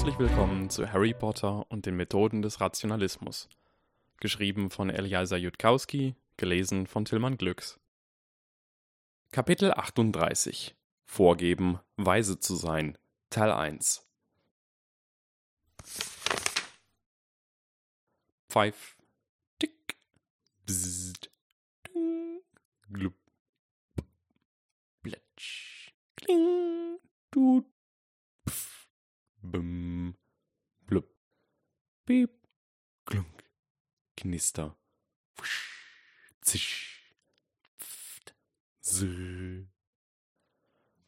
[0.00, 3.50] Herzlich willkommen zu Harry Potter und den Methoden des Rationalismus.
[4.18, 7.78] Geschrieben von Eliasa Jutkowski, gelesen von Tillmann Glücks.
[9.30, 10.74] Kapitel 38
[11.04, 12.96] Vorgeben, weise zu sein.
[13.28, 14.08] Teil 1
[18.48, 18.96] Pfeif,
[19.58, 19.98] tick,
[20.64, 21.30] bzzzt,
[21.88, 22.40] ding,
[22.90, 23.18] glup,
[25.02, 26.98] plätsch, kling,
[27.30, 27.66] tut,
[29.50, 30.14] bum,
[30.86, 31.08] blub,
[32.06, 32.30] piep,
[33.04, 33.50] klunk,
[34.16, 34.76] knister,
[35.36, 37.14] wusch, zisch,
[37.78, 38.34] pft,
[38.80, 39.66] zrr.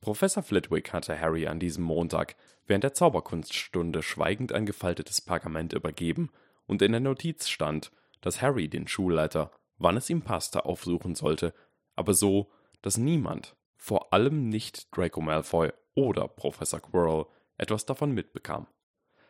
[0.01, 6.31] Professor Flitwick hatte Harry an diesem Montag während der Zauberkunststunde schweigend ein gefaltetes Pergament übergeben
[6.67, 11.55] und in der Notiz stand, dass Harry den Schulleiter, wann es ihm passte, aufsuchen sollte,
[11.95, 12.51] aber so,
[12.83, 17.27] dass niemand, vor allem nicht Draco Malfoy oder Professor Quirrell,
[17.63, 18.67] etwas davon mitbekam.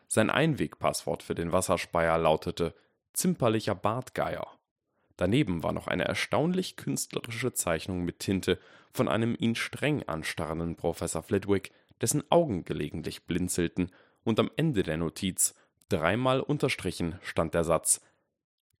[0.07, 2.73] Sein Einwegpasswort für den Wasserspeier lautete
[3.13, 4.47] Zimperlicher Bartgeier.
[5.17, 8.59] Daneben war noch eine erstaunlich künstlerische Zeichnung mit Tinte
[8.91, 13.91] von einem ihn streng anstarrenden Professor Flitwick, dessen Augen gelegentlich blinzelten,
[14.23, 15.53] und am Ende der Notiz,
[15.89, 18.01] dreimal unterstrichen, stand der Satz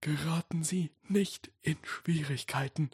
[0.01, 2.89] Geraten Sie nicht in Schwierigkeiten.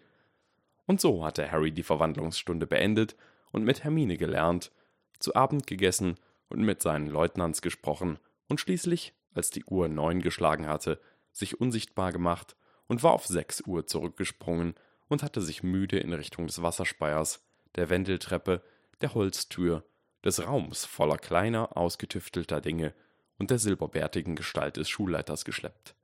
[0.86, 3.16] Und so hatte Harry die Verwandlungsstunde beendet
[3.52, 4.72] und mit Hermine gelernt,
[5.20, 6.16] zu Abend gegessen
[6.50, 11.00] und mit seinen Leutnants gesprochen und schließlich, als die Uhr neun geschlagen hatte,
[11.32, 12.56] sich unsichtbar gemacht
[12.88, 14.76] und war auf sechs Uhr zurückgesprungen
[15.08, 18.62] und hatte sich müde in Richtung des Wasserspeiers, der Wendeltreppe,
[19.02, 19.84] der Holztür,
[20.24, 22.94] des Raums voller kleiner, ausgetüftelter Dinge
[23.38, 25.96] und der silberbärtigen Gestalt des Schulleiters geschleppt.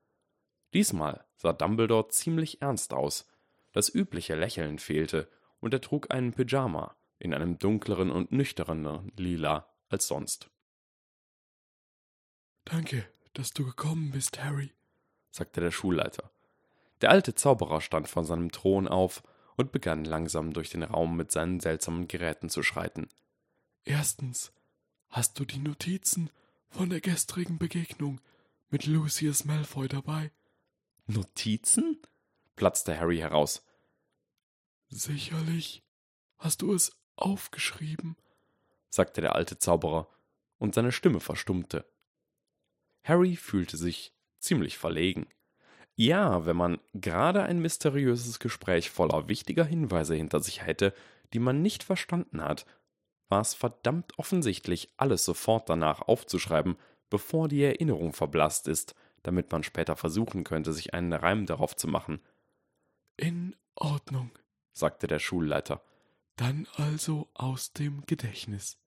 [0.73, 3.27] Diesmal sah Dumbledore ziemlich ernst aus,
[3.73, 5.27] das übliche Lächeln fehlte,
[5.59, 10.49] und er trug einen Pyjama in einem dunkleren und nüchterneren Lila als sonst.
[12.65, 14.73] Danke, dass du gekommen bist, Harry,
[15.31, 16.31] sagte der Schulleiter.
[17.01, 19.21] Der alte Zauberer stand von seinem Thron auf
[19.55, 23.09] und begann langsam durch den Raum mit seinen seltsamen Geräten zu schreiten.
[23.83, 24.51] Erstens,
[25.09, 26.29] hast du die Notizen
[26.69, 28.19] von der gestrigen Begegnung
[28.69, 30.31] mit Lucius Malfoy dabei?
[31.05, 32.01] Notizen?
[32.55, 33.63] platzte Harry heraus.
[34.89, 35.83] Sicherlich.
[36.37, 38.17] Hast du es aufgeschrieben?
[38.95, 40.07] Sagte der alte Zauberer,
[40.57, 41.85] und seine Stimme verstummte.
[43.03, 45.27] Harry fühlte sich ziemlich verlegen.
[45.95, 50.93] Ja, wenn man gerade ein mysteriöses Gespräch voller wichtiger Hinweise hinter sich hätte,
[51.33, 52.65] die man nicht verstanden hat,
[53.29, 56.77] war es verdammt offensichtlich, alles sofort danach aufzuschreiben,
[57.09, 61.87] bevor die Erinnerung verblasst ist, damit man später versuchen könnte, sich einen Reim darauf zu
[61.87, 62.21] machen.
[63.17, 64.31] In Ordnung,
[64.73, 65.81] sagte der Schulleiter.
[66.35, 68.77] Dann also aus dem Gedächtnis.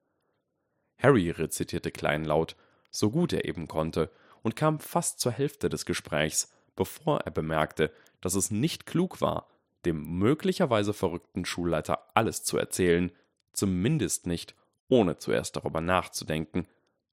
[0.98, 2.56] Harry rezitierte kleinlaut,
[2.90, 4.10] so gut er eben konnte,
[4.42, 9.48] und kam fast zur Hälfte des Gesprächs, bevor er bemerkte, dass es nicht klug war,
[9.84, 13.12] dem möglicherweise verrückten Schulleiter alles zu erzählen,
[13.52, 14.54] zumindest nicht,
[14.88, 16.66] ohne zuerst darüber nachzudenken.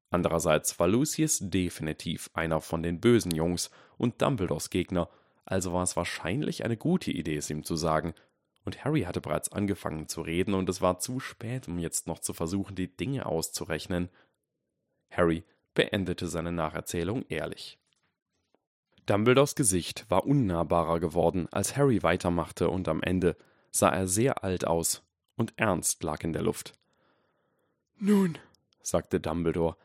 [0.09, 5.09] Andererseits war Lucius definitiv einer von den bösen Jungs und Dumbledores Gegner,
[5.45, 8.15] also war es wahrscheinlich eine gute Idee, es ihm zu sagen.
[8.65, 12.19] Und Harry hatte bereits angefangen zu reden, und es war zu spät, um jetzt noch
[12.19, 14.09] zu versuchen, die Dinge auszurechnen.
[15.11, 15.43] Harry
[15.75, 17.77] beendete seine Nacherzählung ehrlich.
[19.05, 23.37] Dumbledores Gesicht war unnahbarer geworden, als Harry weitermachte, und am Ende
[23.69, 25.03] sah er sehr alt aus,
[25.35, 26.73] und Ernst lag in der Luft.
[27.99, 28.37] Nun,
[28.81, 29.77] sagte Dumbledore,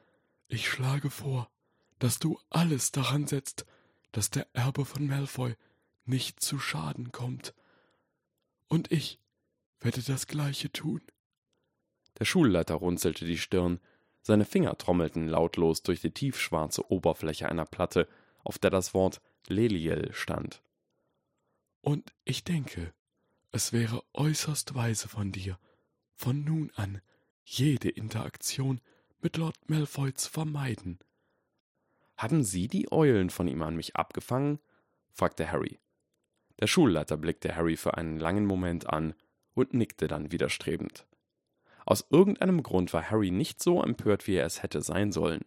[0.49, 1.51] ich schlage vor,
[1.99, 3.67] dass du alles daran setzt,
[4.11, 5.55] dass der Erbe von Malfoy
[6.07, 7.55] nicht zu Schaden kommt.
[8.71, 9.19] Und ich
[9.81, 11.03] werde das gleiche tun.
[12.19, 13.81] Der Schulleiter runzelte die Stirn,
[14.23, 18.07] seine Finger trommelten lautlos durch die tiefschwarze Oberfläche einer Platte,
[18.45, 20.63] auf der das Wort Leliel stand.
[21.81, 22.95] Und ich denke,
[23.51, 25.59] es wäre äußerst weise von dir,
[26.15, 27.01] von nun an
[27.43, 28.81] jede Interaktion
[29.21, 31.01] mit Lord Malfoy zu vermeiden.
[32.17, 34.61] Haben Sie die Eulen von ihm an mich abgefangen?
[35.11, 35.81] fragte Harry.
[36.61, 39.15] Der Schulleiter blickte Harry für einen langen Moment an
[39.55, 41.07] und nickte dann widerstrebend.
[41.87, 45.45] Aus irgendeinem Grund war Harry nicht so empört, wie er es hätte sein sollen.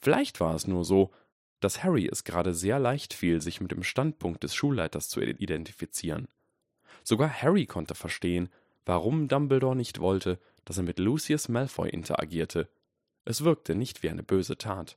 [0.00, 1.12] Vielleicht war es nur so,
[1.60, 6.26] dass Harry es gerade sehr leicht fiel, sich mit dem Standpunkt des Schulleiters zu identifizieren.
[7.04, 8.48] Sogar Harry konnte verstehen,
[8.86, 12.68] warum Dumbledore nicht wollte, dass er mit Lucius Malfoy interagierte.
[13.26, 14.96] Es wirkte nicht wie eine böse Tat.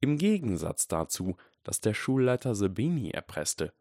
[0.00, 3.72] Im Gegensatz dazu, dass der Schulleiter Sabini erpresste,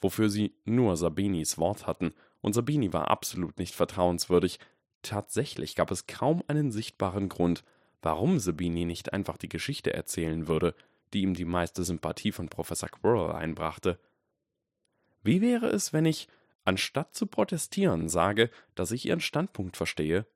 [0.00, 4.60] wofür sie nur Sabinis Wort hatten, und Sabini war absolut nicht vertrauenswürdig.
[5.02, 7.64] Tatsächlich gab es kaum einen sichtbaren Grund,
[8.00, 10.74] warum Sabini nicht einfach die Geschichte erzählen würde,
[11.12, 13.98] die ihm die meiste Sympathie von Professor Quirrell einbrachte.
[15.22, 16.28] Wie wäre es, wenn ich,
[16.64, 20.26] anstatt zu protestieren, sage, dass ich Ihren Standpunkt verstehe,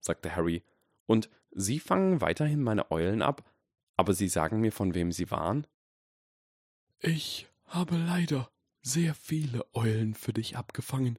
[0.00, 0.62] sagte Harry,
[1.06, 3.44] und Sie fangen weiterhin meine Eulen ab,
[3.96, 5.66] aber Sie sagen mir, von wem sie waren?
[7.00, 8.51] Ich habe leider
[8.82, 11.18] sehr viele Eulen für dich abgefangen,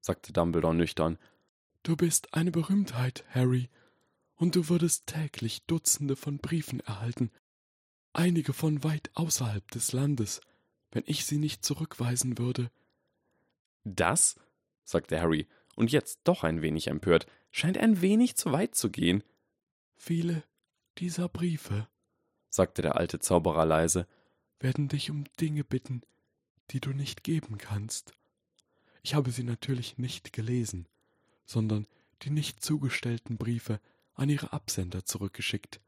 [0.00, 1.18] sagte Dumbledore nüchtern.
[1.82, 3.68] Du bist eine Berühmtheit, Harry,
[4.36, 7.30] und du würdest täglich Dutzende von Briefen erhalten,
[8.12, 10.40] einige von weit außerhalb des Landes,
[10.90, 12.70] wenn ich sie nicht zurückweisen würde.
[13.84, 14.36] Das,
[14.84, 19.24] sagte Harry, und jetzt doch ein wenig empört, scheint ein wenig zu weit zu gehen.
[19.96, 20.44] Viele
[20.98, 21.88] dieser Briefe,
[22.48, 24.06] sagte der alte Zauberer leise,
[24.60, 26.02] werden dich um Dinge bitten,
[26.70, 28.12] die du nicht geben kannst.
[29.02, 30.86] Ich habe sie natürlich nicht gelesen,
[31.44, 31.86] sondern
[32.22, 33.80] die nicht zugestellten Briefe
[34.14, 35.80] an ihre Absender zurückgeschickt.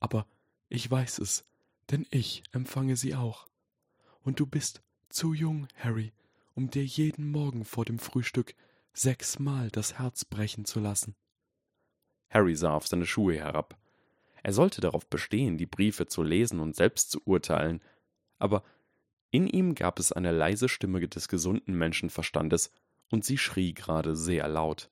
[0.00, 0.26] Aber
[0.68, 1.44] ich weiß es,
[1.90, 3.46] denn ich empfange sie auch.
[4.22, 6.12] Und du bist zu jung, Harry,
[6.54, 8.54] um dir jeden Morgen vor dem Frühstück
[8.92, 11.14] sechsmal das Herz brechen zu lassen.
[12.28, 13.78] Harry sah auf seine Schuhe herab.
[14.42, 17.80] Er sollte darauf bestehen, die Briefe zu lesen und selbst zu urteilen,
[18.38, 18.64] aber
[19.32, 22.70] in ihm gab es eine leise Stimme des gesunden Menschenverstandes,
[23.10, 24.90] und sie schrie gerade sehr laut.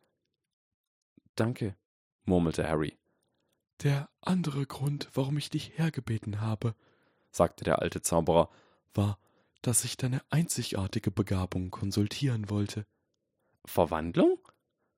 [1.37, 1.77] Danke,
[2.25, 2.99] murmelte Harry.
[3.83, 6.75] Der andere Grund, warum ich dich hergebeten habe,
[7.31, 8.51] sagte der alte Zauberer,
[8.95, 9.19] war,
[9.63, 12.87] dass ich deine einzigartige Begabung konsultieren wollte.
[13.65, 14.39] Verwandlung?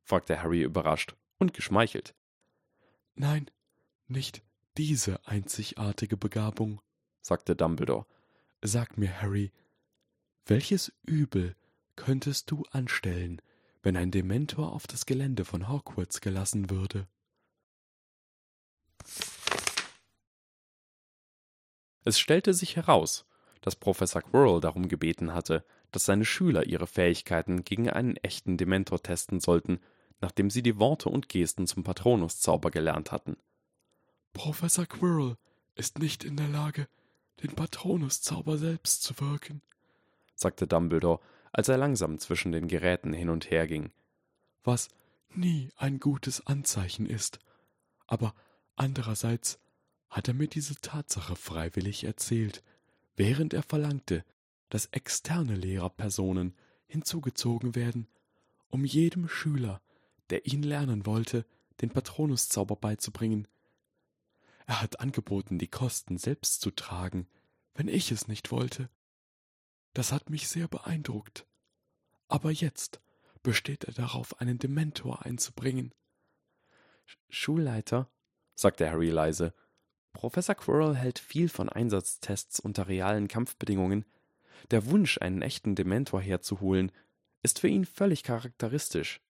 [0.02, 2.14] fragte Harry überrascht und geschmeichelt.
[3.14, 3.50] Nein,
[4.06, 4.42] nicht
[4.76, 6.80] diese einzigartige Begabung,
[7.20, 8.06] sagte Dumbledore.
[8.64, 9.50] Sag mir, Harry,
[10.46, 11.56] welches Übel
[11.96, 13.42] könntest du anstellen,
[13.82, 17.08] wenn ein Dementor auf das Gelände von Hogwarts gelassen würde?
[22.04, 23.26] Es stellte sich heraus,
[23.62, 29.02] dass Professor Quirrell darum gebeten hatte, dass seine Schüler ihre Fähigkeiten gegen einen echten Dementor
[29.02, 29.80] testen sollten,
[30.20, 33.36] nachdem sie die Worte und Gesten zum Patronuszauber gelernt hatten.
[34.32, 35.36] Professor Quirrell
[35.74, 36.86] ist nicht in der Lage,
[37.42, 39.62] den Patronuszauber selbst zu wirken,
[40.34, 41.20] sagte Dumbledore,
[41.52, 43.90] als er langsam zwischen den Geräten hin und her ging.
[44.64, 44.88] Was
[45.34, 47.38] nie ein gutes Anzeichen ist.
[48.06, 48.34] Aber
[48.76, 49.58] andererseits
[50.08, 52.62] hat er mir diese Tatsache freiwillig erzählt,
[53.16, 54.24] während er verlangte,
[54.68, 56.54] dass externe Lehrerpersonen
[56.86, 58.06] hinzugezogen werden,
[58.68, 59.80] um jedem Schüler,
[60.30, 61.44] der ihn lernen wollte,
[61.80, 63.48] den Patronuszauber beizubringen.
[64.66, 67.26] Er hat angeboten, die Kosten selbst zu tragen,
[67.74, 68.88] wenn ich es nicht wollte.
[69.94, 71.46] Das hat mich sehr beeindruckt.
[72.28, 73.00] Aber jetzt
[73.42, 75.92] besteht er darauf, einen Dementor einzubringen.
[77.28, 78.10] Schulleiter,
[78.54, 79.54] sagte Harry leise,
[80.12, 84.04] Professor Quirrell hält viel von Einsatztests unter realen Kampfbedingungen.
[84.70, 86.92] Der Wunsch, einen echten Dementor herzuholen,
[87.42, 89.20] ist für ihn völlig charakteristisch.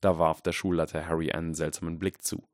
[0.00, 2.48] Da warf der Schulleiter Harry einen seltsamen Blick zu.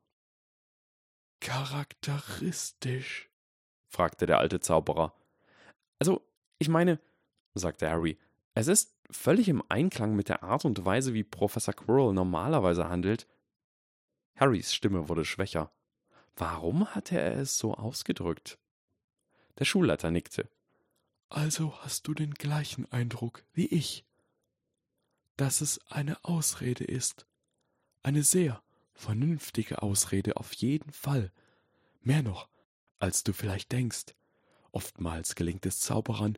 [1.39, 3.29] Charakteristisch?
[3.87, 5.13] fragte der alte Zauberer.
[5.99, 6.27] Also,
[6.57, 6.99] ich meine,
[7.53, 8.17] sagte Harry,
[8.53, 13.27] es ist völlig im Einklang mit der Art und Weise, wie Professor Quirrell normalerweise handelt.
[14.35, 15.71] Harrys Stimme wurde schwächer.
[16.35, 18.57] Warum hatte er es so ausgedrückt?
[19.59, 20.49] Der Schulleiter nickte.
[21.29, 24.05] Also hast du den gleichen Eindruck wie ich,
[25.37, 27.25] dass es eine Ausrede ist,
[28.03, 28.61] eine sehr
[28.95, 31.31] vernünftige Ausrede auf jeden Fall,
[32.01, 32.49] mehr noch,
[32.99, 34.15] als du vielleicht denkst.
[34.71, 36.37] Oftmals gelingt es Zauberern,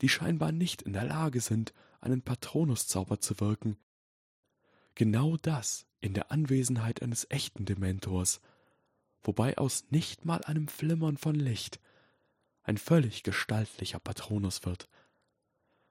[0.00, 3.76] die scheinbar nicht in der Lage sind, einen Patronuszauber zu wirken.
[4.94, 8.40] Genau das in der Anwesenheit eines echten Dementors
[9.24, 11.80] wobei aus nicht mal einem Flimmern von Licht
[12.62, 14.88] ein völlig gestaltlicher Patronus wird.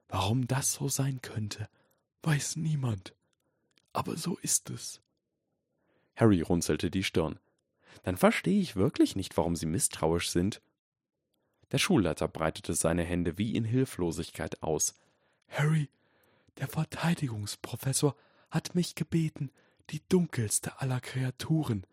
[0.08, 1.68] Warum das so sein könnte,
[2.22, 3.14] weiß niemand.
[3.92, 5.00] Aber so ist es.
[6.16, 7.38] Harry runzelte die Stirn.
[8.02, 10.60] Dann verstehe ich wirklich nicht, warum Sie misstrauisch sind.
[11.72, 14.94] Der Schulleiter breitete seine Hände wie in Hilflosigkeit aus.
[15.48, 15.88] Harry,
[16.58, 18.14] der Verteidigungsprofessor
[18.50, 19.50] hat mich gebeten,
[19.90, 21.86] die dunkelste aller Kreaturen,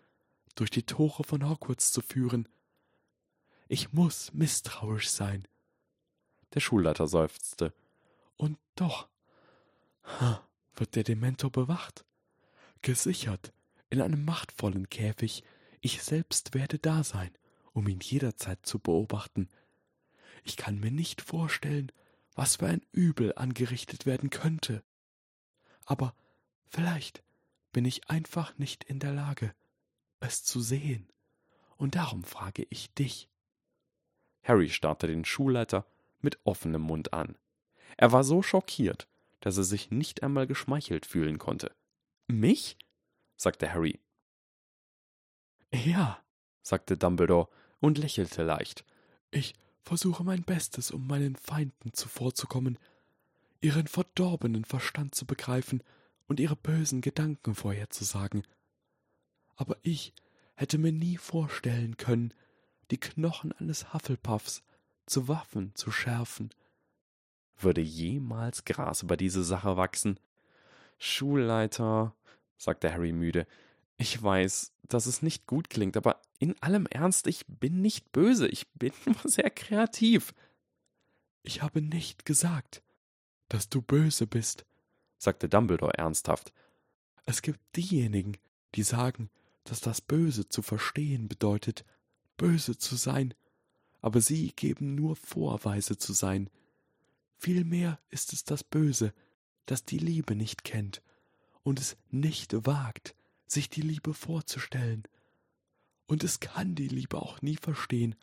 [0.56, 2.48] durch die Tore von Hogwarts zu führen.
[3.68, 5.48] Ich muss misstrauisch sein.
[6.54, 7.74] Der Schulleiter seufzte.
[8.36, 9.08] Und doch
[10.76, 12.06] wird der Dementor bewacht,
[12.82, 13.54] gesichert
[13.92, 15.44] in einem machtvollen Käfig.
[15.82, 17.30] Ich selbst werde da sein,
[17.74, 19.50] um ihn jederzeit zu beobachten.
[20.44, 21.92] Ich kann mir nicht vorstellen,
[22.34, 24.84] was für ein Übel angerichtet werden könnte.
[25.86, 26.16] Aber
[26.70, 27.22] vielleicht
[27.74, 29.54] bin ich einfach nicht in der Lage,
[30.20, 31.08] es zu sehen.
[31.78, 33.28] Und darum frage ich dich.
[34.44, 35.86] Harry starrte den Schulleiter
[36.22, 37.38] mit offenem Mund an.
[37.98, 39.08] Er war so schockiert,
[39.42, 41.76] dass er sich nicht einmal geschmeichelt fühlen konnte.
[42.28, 42.78] Mich?
[43.42, 44.00] Sagte Harry.
[45.74, 46.24] Ja,
[46.62, 48.86] sagte Dumbledore und lächelte leicht.
[49.32, 52.78] Ich versuche mein Bestes, um meinen Feinden zuvorzukommen,
[53.60, 55.82] ihren verdorbenen Verstand zu begreifen
[56.28, 58.46] und ihre bösen Gedanken vorherzusagen.
[59.56, 60.14] Aber ich
[60.54, 62.36] hätte mir nie vorstellen können,
[62.92, 64.62] die Knochen eines Hufflepuffs
[65.08, 66.52] zu Waffen zu schärfen.
[67.58, 70.20] Würde jemals Gras über diese Sache wachsen?
[71.00, 72.16] Schulleiter,
[72.62, 73.48] sagte Harry müde,
[73.98, 78.48] ich weiß, dass es nicht gut klingt, aber in allem Ernst, ich bin nicht böse,
[78.48, 80.34] ich bin nur sehr kreativ.
[81.44, 82.84] Ich habe nicht gesagt,
[83.50, 84.66] dass du böse bist,
[85.18, 86.54] sagte Dumbledore ernsthaft.
[87.26, 88.38] Es gibt diejenigen,
[88.76, 89.30] die sagen,
[89.64, 91.84] dass das Böse zu verstehen bedeutet,
[92.38, 93.34] böse zu sein,
[94.02, 96.50] aber sie geben nur vor, weise zu sein.
[97.38, 99.14] Vielmehr ist es das Böse,
[99.66, 101.02] das die Liebe nicht kennt
[101.64, 103.16] und es nicht wagt,
[103.46, 105.04] sich die Liebe vorzustellen.
[106.08, 108.16] Und es kann die Liebe auch nie verstehen,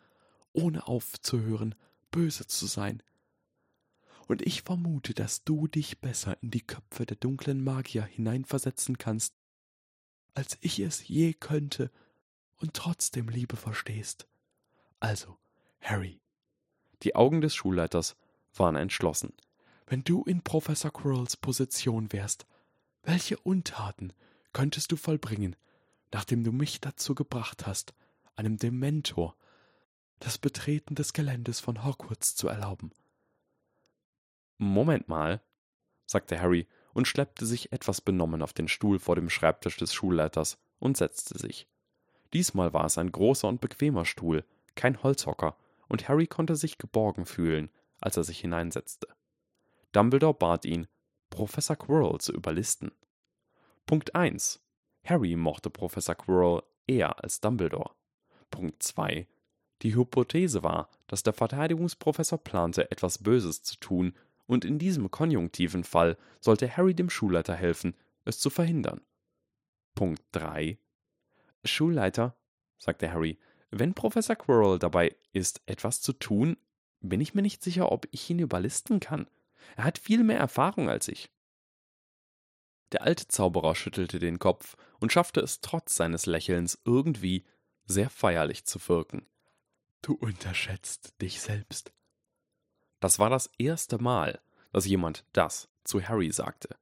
[0.53, 1.75] ohne aufzuhören,
[2.11, 3.01] böse zu sein.
[4.27, 9.33] Und ich vermute, dass du dich besser in die Köpfe der dunklen Magier hineinversetzen kannst,
[10.35, 11.91] als ich es je könnte,
[12.57, 14.27] und trotzdem Liebe verstehst.
[14.99, 15.37] Also,
[15.81, 16.21] Harry.
[17.03, 18.17] Die Augen des Schulleiters
[18.53, 19.33] waren entschlossen.
[19.87, 22.45] Wenn du in Professor Quirrells Position wärst,
[23.03, 24.13] welche Untaten
[24.53, 25.55] könntest du vollbringen,
[26.11, 27.93] nachdem du mich dazu gebracht hast,
[28.35, 29.35] einem Dementor
[30.19, 32.91] das Betreten des Geländes von Hogwarts zu erlauben?
[34.57, 35.41] Moment mal,
[36.05, 40.57] sagte Harry und schleppte sich etwas benommen auf den Stuhl vor dem Schreibtisch des Schulleiters
[40.79, 41.67] und setzte sich.
[42.33, 47.25] Diesmal war es ein großer und bequemer Stuhl, kein Holzhocker, und Harry konnte sich geborgen
[47.25, 49.07] fühlen, als er sich hineinsetzte.
[49.91, 50.87] Dumbledore bat ihn,
[51.29, 52.91] Professor Quirrell zu überlisten.
[53.85, 54.61] Punkt 1.
[55.03, 57.91] Harry mochte Professor Quirrell eher als Dumbledore.
[58.51, 59.27] Punkt 2.
[59.81, 64.13] Die Hypothese war, dass der Verteidigungsprofessor plante, etwas Böses zu tun,
[64.45, 67.95] und in diesem konjunktiven Fall sollte Harry dem Schulleiter helfen,
[68.25, 69.01] es zu verhindern.
[69.93, 70.79] Punkt 3.
[71.63, 72.35] Schulleiter,
[72.79, 73.37] sagte Harry,
[73.69, 76.57] wenn Professor Quirrell dabei ist, etwas zu tun,
[77.01, 79.27] bin ich mir nicht sicher, ob ich ihn überlisten kann.
[79.75, 81.31] Er hat viel mehr Erfahrung als ich.
[82.91, 87.45] Der alte Zauberer schüttelte den Kopf und schaffte es trotz seines Lächelns irgendwie
[87.85, 89.27] sehr feierlich zu wirken.
[90.01, 91.91] Du unterschätzt dich selbst.
[92.99, 96.75] Das war das erste Mal, dass jemand das zu Harry sagte.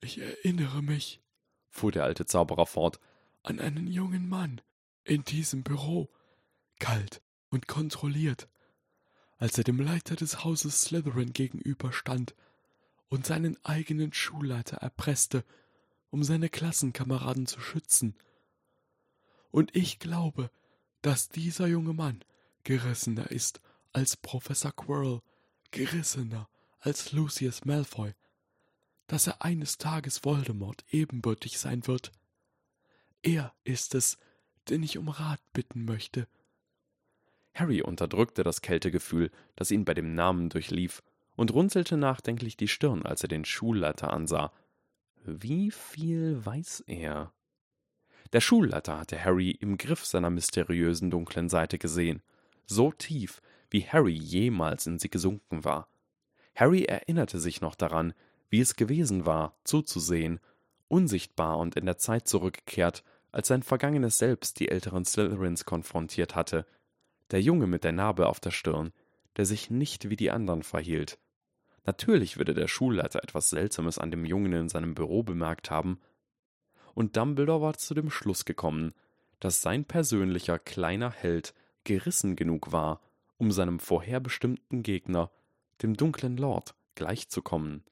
[0.00, 1.20] Ich erinnere mich,
[1.68, 3.00] fuhr der alte Zauberer fort,
[3.42, 4.60] an einen jungen Mann
[5.04, 6.10] in diesem Büro,
[6.78, 8.48] kalt und kontrolliert,
[9.38, 12.34] als er dem Leiter des Hauses Slytherin gegenüberstand
[13.08, 15.44] und seinen eigenen Schulleiter erpresste,
[16.10, 18.14] um seine Klassenkameraden zu schützen.
[19.50, 20.50] Und ich glaube,
[21.02, 22.24] dass dieser junge Mann
[22.64, 23.60] gerissener ist
[23.92, 25.20] als Professor Quirrell,
[25.70, 26.48] gerissener
[26.80, 28.14] als Lucius Malfoy,
[29.06, 32.12] dass er eines Tages Voldemort ebenbürtig sein wird.
[33.22, 34.18] Er ist es,
[34.68, 36.26] den ich um Rat bitten möchte.
[37.56, 41.02] Harry unterdrückte das Kältegefühl, das ihn bei dem Namen durchlief,
[41.36, 44.52] und runzelte nachdenklich die Stirn, als er den Schulleiter ansah.
[45.24, 47.32] Wie viel weiß er?
[48.32, 52.22] Der Schulleiter hatte Harry im Griff seiner mysteriösen dunklen Seite gesehen,
[52.66, 55.88] so tief, wie Harry jemals in sie gesunken war.
[56.54, 58.14] Harry erinnerte sich noch daran,
[58.48, 60.40] wie es gewesen war, zuzusehen,
[60.88, 66.66] unsichtbar und in der Zeit zurückgekehrt, als sein vergangenes Selbst die älteren Slytherins konfrontiert hatte,
[67.30, 68.92] der Junge mit der Narbe auf der Stirn,
[69.36, 71.18] der sich nicht wie die anderen verhielt,
[71.86, 76.00] Natürlich würde der Schulleiter etwas Seltsames an dem Jungen in seinem Büro bemerkt haben,
[76.94, 78.94] und Dumbledore war zu dem Schluss gekommen,
[79.38, 81.54] dass sein persönlicher kleiner Held
[81.84, 83.02] gerissen genug war,
[83.36, 85.30] um seinem vorherbestimmten Gegner,
[85.82, 87.84] dem dunklen Lord, gleichzukommen.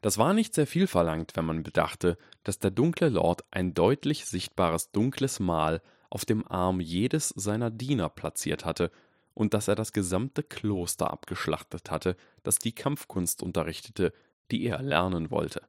[0.00, 4.26] Das war nicht sehr viel verlangt, wenn man bedachte, dass der dunkle Lord ein deutlich
[4.26, 8.90] sichtbares dunkles Mal auf dem Arm jedes seiner Diener platziert hatte
[9.34, 14.12] und dass er das gesamte Kloster abgeschlachtet hatte, das die Kampfkunst unterrichtete,
[14.50, 15.62] die er lernen wollte.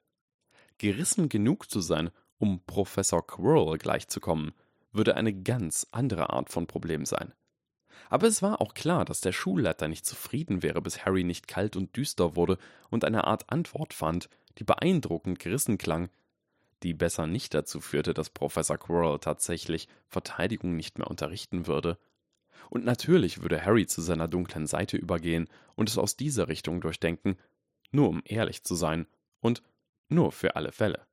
[0.77, 4.53] Gerissen genug zu sein, um Professor Quirrell gleichzukommen,
[4.91, 7.33] würde eine ganz andere Art von Problem sein.
[8.09, 11.75] Aber es war auch klar, dass der Schulleiter nicht zufrieden wäre, bis Harry nicht kalt
[11.75, 12.57] und düster wurde
[12.89, 16.09] und eine Art Antwort fand, die beeindruckend gerissen klang.
[16.83, 21.97] Die besser nicht dazu führte, dass Professor Quirrell tatsächlich Verteidigung nicht mehr unterrichten würde.
[22.69, 27.37] Und natürlich würde Harry zu seiner dunklen Seite übergehen und es aus dieser Richtung durchdenken,
[27.91, 29.07] nur um ehrlich zu sein
[29.39, 29.63] und
[30.07, 31.05] nur für alle Fälle.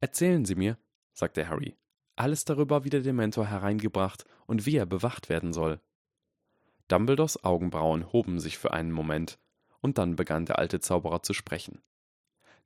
[0.00, 0.78] Erzählen Sie mir,
[1.12, 1.76] sagte Harry,
[2.16, 5.80] alles darüber, wie der Dementor hereingebracht und wie er bewacht werden soll.
[6.88, 9.38] Dumbledores Augenbrauen hoben sich für einen Moment,
[9.80, 11.82] und dann begann der alte Zauberer zu sprechen.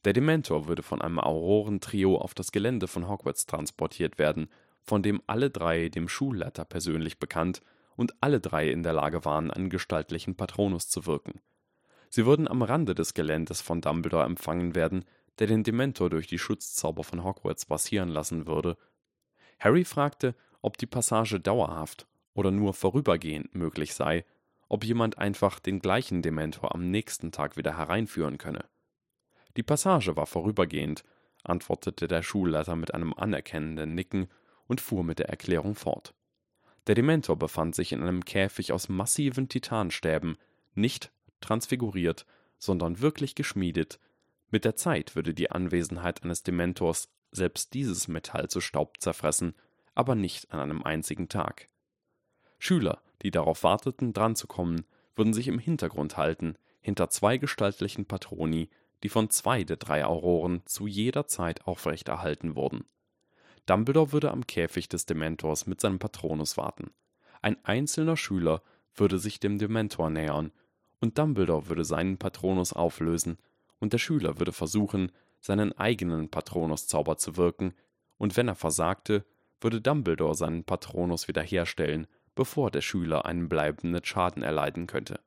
[0.06, 4.48] Der Dementor würde von einem Aurorentrio auf das Gelände von Hogwarts transportiert werden,
[4.84, 7.60] von dem alle drei dem Schulleiter persönlich bekannt
[7.96, 11.40] und alle drei in der Lage waren, einen gestaltlichen Patronus zu wirken.
[12.08, 15.04] Sie würden am Rande des Geländes von Dumbledore empfangen werden,
[15.40, 18.76] der den Dementor durch die Schutzzauber von Hogwarts passieren lassen würde.
[19.58, 24.24] Harry fragte, ob die Passage dauerhaft oder nur vorübergehend möglich sei,
[24.68, 28.66] ob jemand einfach den gleichen Dementor am nächsten Tag wieder hereinführen könne.
[29.56, 31.04] Die Passage war vorübergehend,
[31.42, 34.28] antwortete der Schulleiter mit einem anerkennenden Nicken
[34.66, 36.14] und fuhr mit der Erklärung fort.
[36.86, 40.36] Der Dementor befand sich in einem Käfig aus massiven Titanstäben,
[40.74, 41.10] nicht
[41.40, 42.26] transfiguriert,
[42.58, 43.98] sondern wirklich geschmiedet.
[44.50, 49.54] Mit der Zeit würde die Anwesenheit eines Dementors selbst dieses Metall zu Staub zerfressen,
[49.94, 51.68] aber nicht an einem einzigen Tag.
[52.58, 54.86] Schüler, die darauf warteten, dranzukommen,
[55.16, 58.70] würden sich im Hintergrund halten, hinter zwei gestaltlichen Patroni,
[59.02, 62.84] die von zwei der drei Auroren zu jeder Zeit aufrechterhalten wurden.
[63.66, 66.90] Dumbledore würde am Käfig des Dementors mit seinem Patronus warten.
[67.42, 68.62] Ein einzelner Schüler
[68.94, 70.52] würde sich dem Dementor nähern,
[71.00, 73.38] und Dumbledore würde seinen Patronus auflösen,
[73.78, 77.74] und der Schüler würde versuchen, seinen eigenen Patronuszauber zu wirken,
[78.18, 79.26] und wenn er versagte,
[79.60, 85.20] würde Dumbledore seinen Patronus wiederherstellen, bevor der Schüler einen bleibenden Schaden erleiden könnte.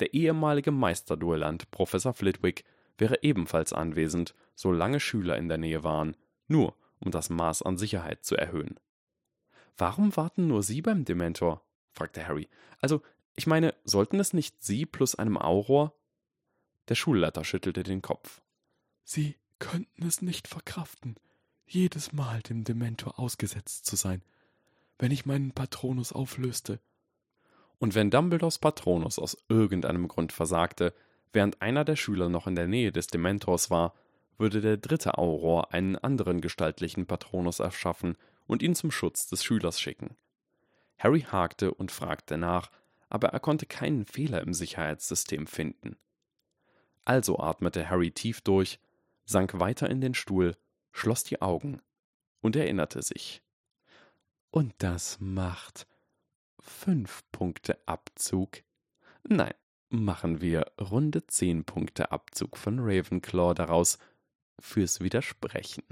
[0.00, 2.64] Der ehemalige Meisterduellant Professor Flitwick
[2.98, 6.16] wäre ebenfalls anwesend, solange Schüler in der Nähe waren,
[6.48, 8.78] nur um das Maß an Sicherheit zu erhöhen.
[9.76, 11.62] Warum warten nur Sie beim Dementor?
[11.92, 12.48] fragte Harry.
[12.80, 13.02] Also,
[13.34, 15.94] ich meine, sollten es nicht Sie plus einem Auror?
[16.88, 18.42] Der Schulleiter schüttelte den Kopf.
[19.04, 21.16] Sie könnten es nicht verkraften,
[21.66, 24.22] jedes Mal dem Dementor ausgesetzt zu sein,
[24.98, 26.80] wenn ich meinen Patronus auflöste.
[27.78, 30.94] Und wenn Dumbledores Patronus aus irgendeinem Grund versagte,
[31.32, 33.94] während einer der Schüler noch in der Nähe des Dementors war,
[34.38, 39.80] würde der dritte Auror einen anderen gestaltlichen Patronus erschaffen und ihn zum Schutz des Schülers
[39.80, 40.16] schicken.
[40.98, 42.70] Harry hakte und fragte nach,
[43.08, 45.96] aber er konnte keinen Fehler im Sicherheitssystem finden.
[47.04, 48.78] Also atmete Harry tief durch,
[49.24, 50.56] sank weiter in den Stuhl,
[50.92, 51.80] schloss die Augen
[52.40, 53.42] und erinnerte sich.
[54.50, 55.86] Und das macht
[56.60, 58.62] fünf Punkte Abzug.
[59.24, 59.54] Nein,
[59.90, 63.98] machen wir runde zehn Punkte Abzug von Ravenclaw daraus
[64.58, 65.84] fürs Widersprechen.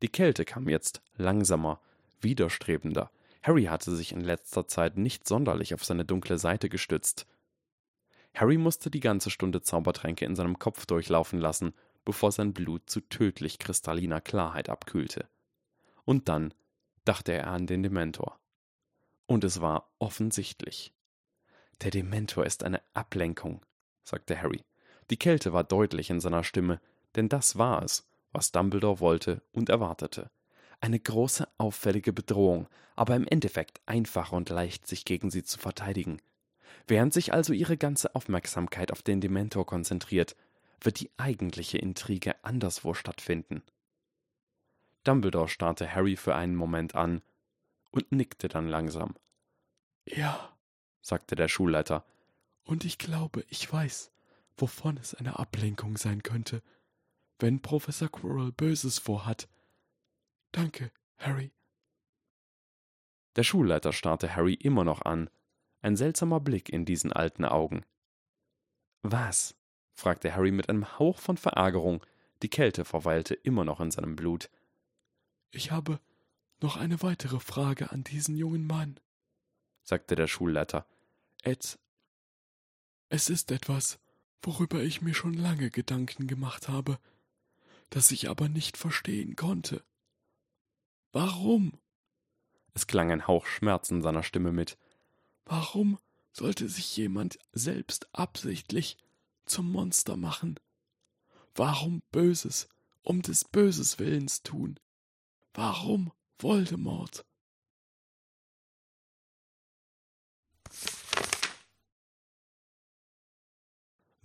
[0.00, 1.80] Die Kälte kam jetzt langsamer,
[2.20, 3.10] widerstrebender.
[3.42, 7.26] Harry hatte sich in letzter Zeit nicht sonderlich auf seine dunkle Seite gestützt.
[8.34, 11.74] Harry musste die ganze Stunde Zaubertränke in seinem Kopf durchlaufen lassen,
[12.04, 15.28] bevor sein Blut zu tödlich kristalliner Klarheit abkühlte.
[16.04, 16.54] Und dann
[17.04, 18.38] dachte er an den Dementor.
[19.26, 20.94] Und es war offensichtlich.
[21.82, 23.64] Der Dementor ist eine Ablenkung,
[24.02, 24.64] sagte Harry.
[25.10, 26.80] Die Kälte war deutlich in seiner Stimme,
[27.14, 30.30] denn das war es, was Dumbledore wollte und erwartete.
[30.80, 36.20] Eine große, auffällige Bedrohung, aber im Endeffekt einfach und leicht, sich gegen sie zu verteidigen.
[36.86, 40.36] Während sich also ihre ganze Aufmerksamkeit auf den Dementor konzentriert,
[40.80, 43.62] wird die eigentliche Intrige anderswo stattfinden.
[45.04, 47.22] Dumbledore starrte Harry für einen Moment an
[47.90, 49.16] und nickte dann langsam.
[50.04, 50.57] Ja,
[51.08, 52.04] sagte der Schulleiter,
[52.64, 54.10] und ich glaube, ich weiß,
[54.56, 56.62] wovon es eine Ablenkung sein könnte
[57.38, 59.48] wenn Professor Quirrell Böses vorhat.
[60.52, 61.52] Danke, Harry.
[63.36, 65.30] Der Schulleiter starrte Harry immer noch an,
[65.80, 67.84] ein seltsamer Blick in diesen alten Augen.
[69.02, 69.54] Was?
[69.94, 72.04] fragte Harry mit einem Hauch von Verärgerung,
[72.42, 74.50] die Kälte verweilte immer noch in seinem Blut.
[75.50, 76.00] Ich habe
[76.60, 78.98] noch eine weitere Frage an diesen jungen Mann,
[79.82, 80.86] sagte der Schulleiter.
[81.42, 81.78] Ed,
[83.08, 83.98] es ist etwas,
[84.42, 86.98] worüber ich mir schon lange Gedanken gemacht habe
[87.90, 89.84] das ich aber nicht verstehen konnte.
[91.12, 91.72] Warum?
[92.74, 94.78] Es klang ein Hauch Schmerz in seiner Stimme mit.
[95.44, 95.98] Warum
[96.32, 98.98] sollte sich jemand selbst absichtlich
[99.46, 100.60] zum Monster machen?
[101.54, 102.68] Warum Böses
[103.02, 104.78] um des Böses Willens tun?
[105.54, 107.24] Warum Voldemort?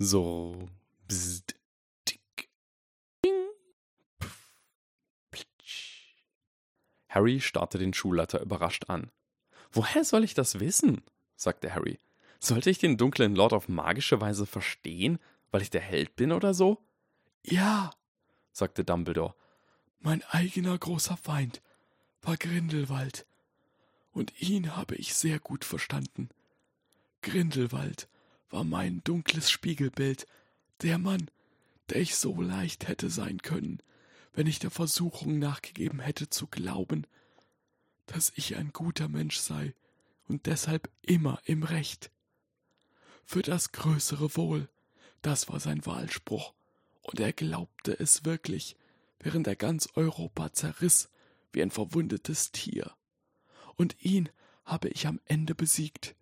[0.05, 0.67] So,
[1.07, 1.55] bzzt,
[7.07, 9.11] Harry starrte den Schulleiter überrascht an.
[9.71, 11.03] Woher soll ich das wissen?
[11.37, 11.99] sagte Harry.
[12.41, 15.19] Sollte ich den dunklen Lord auf magische Weise verstehen,
[15.51, 16.83] weil ich der Held bin oder so?
[17.41, 17.91] Ja,
[18.51, 19.35] sagte Dumbledore.
[19.99, 21.61] Mein eigener großer Feind
[22.21, 23.25] war Grindelwald.
[24.11, 26.27] Und ihn habe ich sehr gut verstanden.
[27.21, 28.09] Grindelwald
[28.53, 30.27] war mein dunkles Spiegelbild,
[30.83, 31.29] der Mann,
[31.89, 33.81] der ich so leicht hätte sein können,
[34.33, 37.07] wenn ich der Versuchung nachgegeben hätte zu glauben,
[38.05, 39.73] dass ich ein guter Mensch sei
[40.27, 42.11] und deshalb immer im Recht.
[43.25, 44.69] Für das größere Wohl,
[45.23, 46.53] das war sein Wahlspruch,
[47.01, 48.77] und er glaubte es wirklich,
[49.19, 51.09] während er ganz Europa zerriss
[51.53, 52.91] wie ein verwundetes Tier.
[53.77, 54.29] Und ihn
[54.63, 56.15] habe ich am Ende besiegt.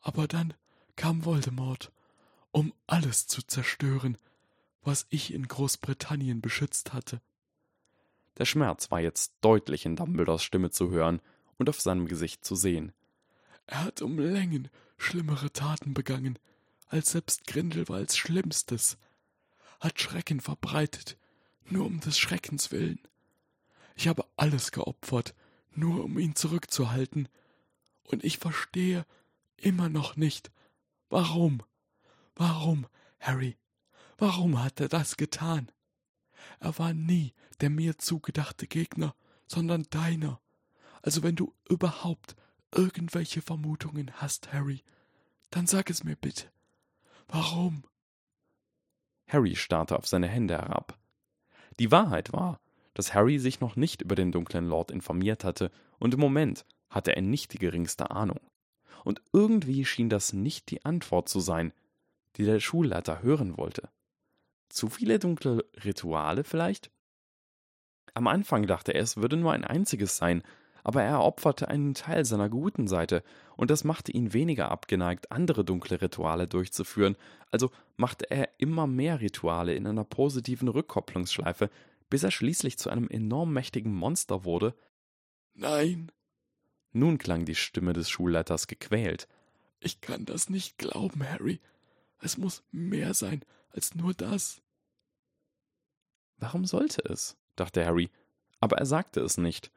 [0.00, 0.54] Aber dann
[0.98, 1.92] kam Voldemort,
[2.50, 4.18] um alles zu zerstören,
[4.82, 7.22] was ich in Großbritannien beschützt hatte.
[8.36, 11.22] Der Schmerz war jetzt deutlich in Dumbledores Stimme zu hören
[11.56, 12.92] und auf seinem Gesicht zu sehen.
[13.66, 16.36] Er hat um Längen schlimmere Taten begangen,
[16.88, 18.98] als selbst Grindelwalds Schlimmstes,
[19.78, 21.16] hat Schrecken verbreitet,
[21.66, 22.98] nur um des Schreckens willen.
[23.94, 25.34] Ich habe alles geopfert,
[25.74, 27.28] nur um ihn zurückzuhalten,
[28.02, 29.06] und ich verstehe
[29.58, 30.50] immer noch nicht,
[31.08, 31.62] warum,
[32.34, 32.86] warum,
[33.20, 33.56] Harry,
[34.16, 35.70] warum hat er das getan?
[36.60, 39.14] Er war nie der mir zugedachte Gegner,
[39.46, 40.40] sondern deiner.
[41.02, 42.36] Also wenn du überhaupt
[42.72, 44.82] irgendwelche Vermutungen hast, Harry,
[45.50, 46.50] dann sag es mir bitte.
[47.28, 47.84] Warum?
[49.26, 50.98] Harry starrte auf seine Hände herab.
[51.78, 52.60] Die Wahrheit war,
[52.94, 57.14] dass Harry sich noch nicht über den dunklen Lord informiert hatte, und im Moment hatte
[57.14, 58.40] er nicht die geringste Ahnung.
[59.04, 61.72] Und irgendwie schien das nicht die Antwort zu sein,
[62.36, 63.88] die der Schulleiter hören wollte.
[64.68, 66.90] Zu viele dunkle Rituale vielleicht?
[68.14, 70.42] Am Anfang dachte er, es würde nur ein einziges sein,
[70.84, 73.22] aber er opferte einen Teil seiner guten Seite,
[73.56, 77.16] und das machte ihn weniger abgeneigt, andere dunkle Rituale durchzuführen,
[77.50, 81.70] also machte er immer mehr Rituale in einer positiven Rückkopplungsschleife,
[82.08, 84.74] bis er schließlich zu einem enorm mächtigen Monster wurde?
[85.54, 86.10] Nein.
[86.92, 89.28] Nun klang die Stimme des Schulleiters gequält.
[89.80, 91.60] Ich kann das nicht glauben, Harry.
[92.20, 94.60] Es muss mehr sein als nur das.
[96.38, 97.36] Warum sollte es?
[97.56, 98.10] dachte Harry,
[98.60, 99.70] aber er sagte es nicht,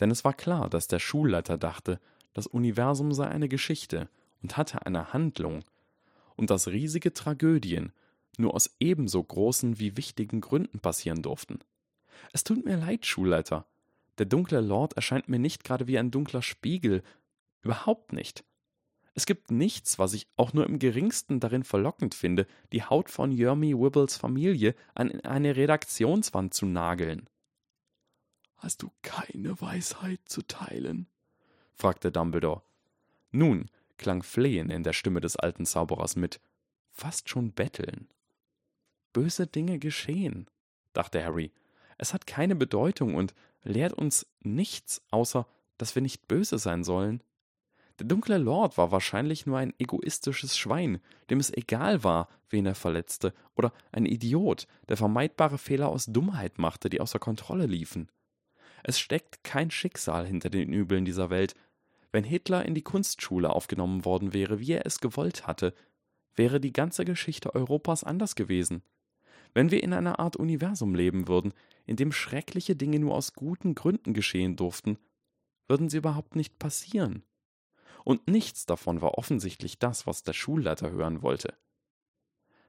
[0.00, 2.00] denn es war klar, dass der Schulleiter dachte,
[2.32, 4.08] das Universum sei eine Geschichte
[4.42, 5.64] und hatte eine Handlung,
[6.36, 7.92] und dass riesige Tragödien
[8.38, 11.60] nur aus ebenso großen wie wichtigen Gründen passieren durften.
[12.32, 13.66] Es tut mir leid, Schulleiter.
[14.18, 17.02] Der dunkle Lord erscheint mir nicht gerade wie ein dunkler Spiegel.
[17.62, 18.44] Überhaupt nicht.
[19.14, 23.30] Es gibt nichts, was ich auch nur im geringsten darin verlockend finde, die Haut von
[23.30, 27.28] Jeremy Wibbles Familie an eine Redaktionswand zu nageln.
[28.56, 31.06] Hast du keine Weisheit zu teilen?
[31.74, 32.62] fragte Dumbledore.
[33.30, 36.40] Nun klang Flehen in der Stimme des alten Zauberers mit,
[36.90, 38.08] fast schon betteln.
[39.12, 40.48] Böse Dinge geschehen,
[40.92, 41.52] dachte Harry.
[41.98, 45.46] Es hat keine Bedeutung und lehrt uns nichts, außer
[45.78, 47.22] dass wir nicht böse sein sollen.
[47.98, 51.00] Der dunkle Lord war wahrscheinlich nur ein egoistisches Schwein,
[51.30, 56.58] dem es egal war, wen er verletzte, oder ein Idiot, der vermeidbare Fehler aus Dummheit
[56.58, 58.10] machte, die außer Kontrolle liefen.
[58.82, 61.54] Es steckt kein Schicksal hinter den Übeln dieser Welt.
[62.10, 65.72] Wenn Hitler in die Kunstschule aufgenommen worden wäre, wie er es gewollt hatte,
[66.34, 68.82] wäre die ganze Geschichte Europas anders gewesen.
[69.54, 71.54] Wenn wir in einer Art Universum leben würden,
[71.86, 74.98] in dem schreckliche Dinge nur aus guten Gründen geschehen durften,
[75.68, 77.24] würden sie überhaupt nicht passieren
[78.04, 81.54] und nichts davon war offensichtlich das, was der Schulleiter hören wollte.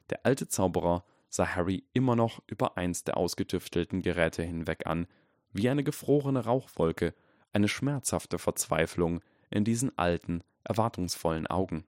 [0.10, 5.08] Der alte Zauberer sah Harry immer noch über eins der ausgetüftelten Geräte hinweg an,
[5.52, 7.14] wie eine gefrorene Rauchwolke,
[7.52, 11.86] eine schmerzhafte Verzweiflung in diesen alten, erwartungsvollen Augen.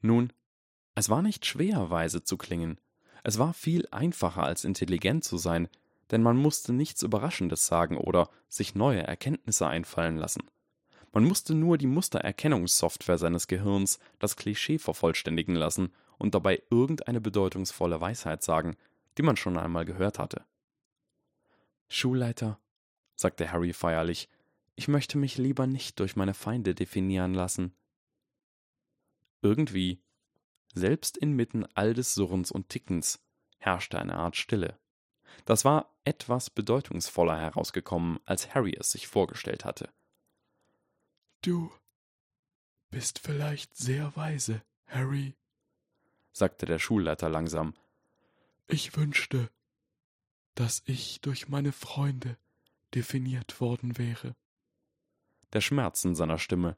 [0.00, 0.32] Nun,
[0.94, 2.78] es war nicht schwer, weise zu klingen.
[3.24, 5.68] Es war viel einfacher als intelligent zu sein,
[6.10, 10.42] denn man musste nichts Überraschendes sagen oder sich neue Erkenntnisse einfallen lassen.
[11.10, 18.00] Man musste nur die Mustererkennungssoftware seines Gehirns das Klischee vervollständigen lassen und dabei irgendeine bedeutungsvolle
[18.00, 18.76] Weisheit sagen,
[19.16, 20.44] die man schon einmal gehört hatte.
[21.88, 22.58] Schulleiter,
[23.14, 24.28] sagte Harry feierlich,
[24.76, 27.72] ich möchte mich lieber nicht durch meine Feinde definieren lassen.
[29.40, 30.00] Irgendwie,
[30.74, 33.20] selbst inmitten all des Surrens und Tickens,
[33.58, 34.78] herrschte eine Art Stille.
[35.44, 39.88] Das war etwas bedeutungsvoller herausgekommen, als Harry es sich vorgestellt hatte.
[41.42, 41.72] Du
[42.90, 45.34] bist vielleicht sehr weise, Harry,
[46.32, 47.74] sagte der Schulleiter langsam.
[48.68, 49.50] Ich wünschte,
[50.54, 52.38] dass ich durch meine Freunde
[52.94, 54.36] definiert worden wäre.
[55.52, 56.76] Der Schmerz in seiner Stimme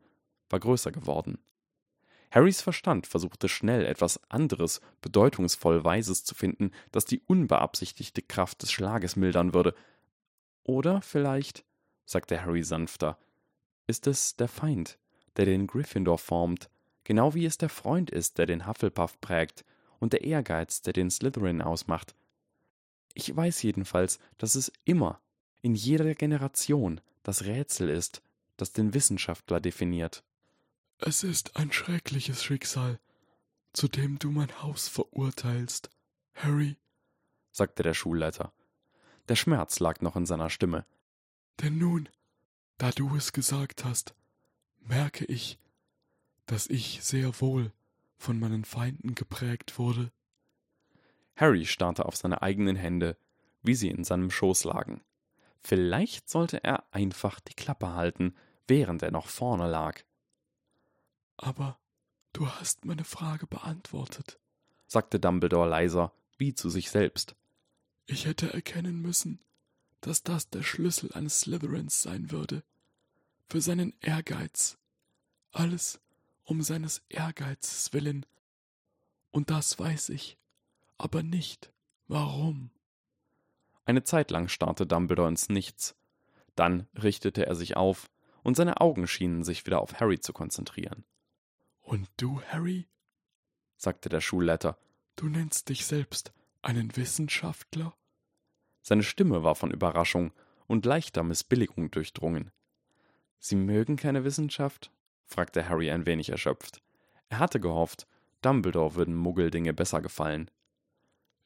[0.49, 1.39] war größer geworden.
[2.31, 8.73] Harrys Verstand versuchte schnell etwas anderes, bedeutungsvoll Weises zu finden, das die unbeabsichtigte Kraft des
[8.73, 9.75] Schlages mildern würde.
[10.65, 11.65] Oder vielleicht,
[12.05, 13.19] sagte Harry sanfter,
[13.87, 14.99] ist es der Feind,
[15.37, 16.69] der den Gryffindor formt,
[17.05, 19.65] genau wie es der Freund ist, der den Hufflepuff prägt,
[19.99, 22.15] und der Ehrgeiz, der den Slytherin ausmacht.
[23.15, 25.21] Ich weiß jedenfalls, dass es immer,
[25.63, 28.23] in jeder Generation, das Rätsel ist,
[28.57, 30.23] das den Wissenschaftler definiert.
[30.99, 32.99] Es ist ein schreckliches Schicksal,
[33.73, 35.91] zu dem du mein Haus verurteilst,
[36.35, 36.77] Harry,
[37.53, 38.53] sagte der Schulleiter.
[39.29, 40.87] Der Schmerz lag noch in seiner Stimme.
[41.61, 42.09] Denn nun,
[42.79, 44.15] da du es gesagt hast,
[44.81, 45.59] merke ich,
[46.47, 47.73] dass ich sehr wohl
[48.17, 50.13] von meinen Feinden geprägt wurde.
[51.35, 53.19] Harry starrte auf seine eigenen Hände,
[53.63, 55.03] wie sie in seinem Schoß lagen.
[55.61, 58.35] Vielleicht sollte er einfach die Klappe halten,
[58.67, 60.03] während er noch vorne lag.
[61.37, 61.79] Aber
[62.33, 64.39] du hast meine Frage beantwortet,
[64.87, 67.35] sagte Dumbledore leiser, wie zu sich selbst.
[68.07, 69.41] Ich hätte erkennen müssen,
[70.01, 72.63] dass das der Schlüssel eines Slytherins sein würde.
[73.49, 74.79] Für seinen Ehrgeiz.
[75.53, 76.01] Alles
[76.45, 78.25] um seines Ehrgeizes willen.
[79.31, 80.39] Und das weiß ich,
[80.97, 81.73] aber nicht
[82.07, 82.71] warum.
[83.85, 85.97] Eine Zeit lang starrte Dumbledore ins Nichts.
[86.55, 88.11] Dann richtete er sich auf,
[88.43, 91.05] und seine Augen schienen sich wieder auf Harry zu konzentrieren.
[91.87, 92.89] Und du, Harry?
[93.77, 94.77] sagte der Schulleiter,
[95.15, 97.97] du nennst dich selbst einen Wissenschaftler?
[98.83, 100.33] Seine Stimme war von Überraschung
[100.67, 102.51] und leichter Missbilligung durchdrungen.
[103.39, 104.91] Sie mögen keine Wissenschaft?
[105.27, 106.83] fragte Harry ein wenig erschöpft.
[107.29, 108.09] Er hatte gehofft,
[108.43, 110.51] Dumbledore würden Muggeldinge besser gefallen.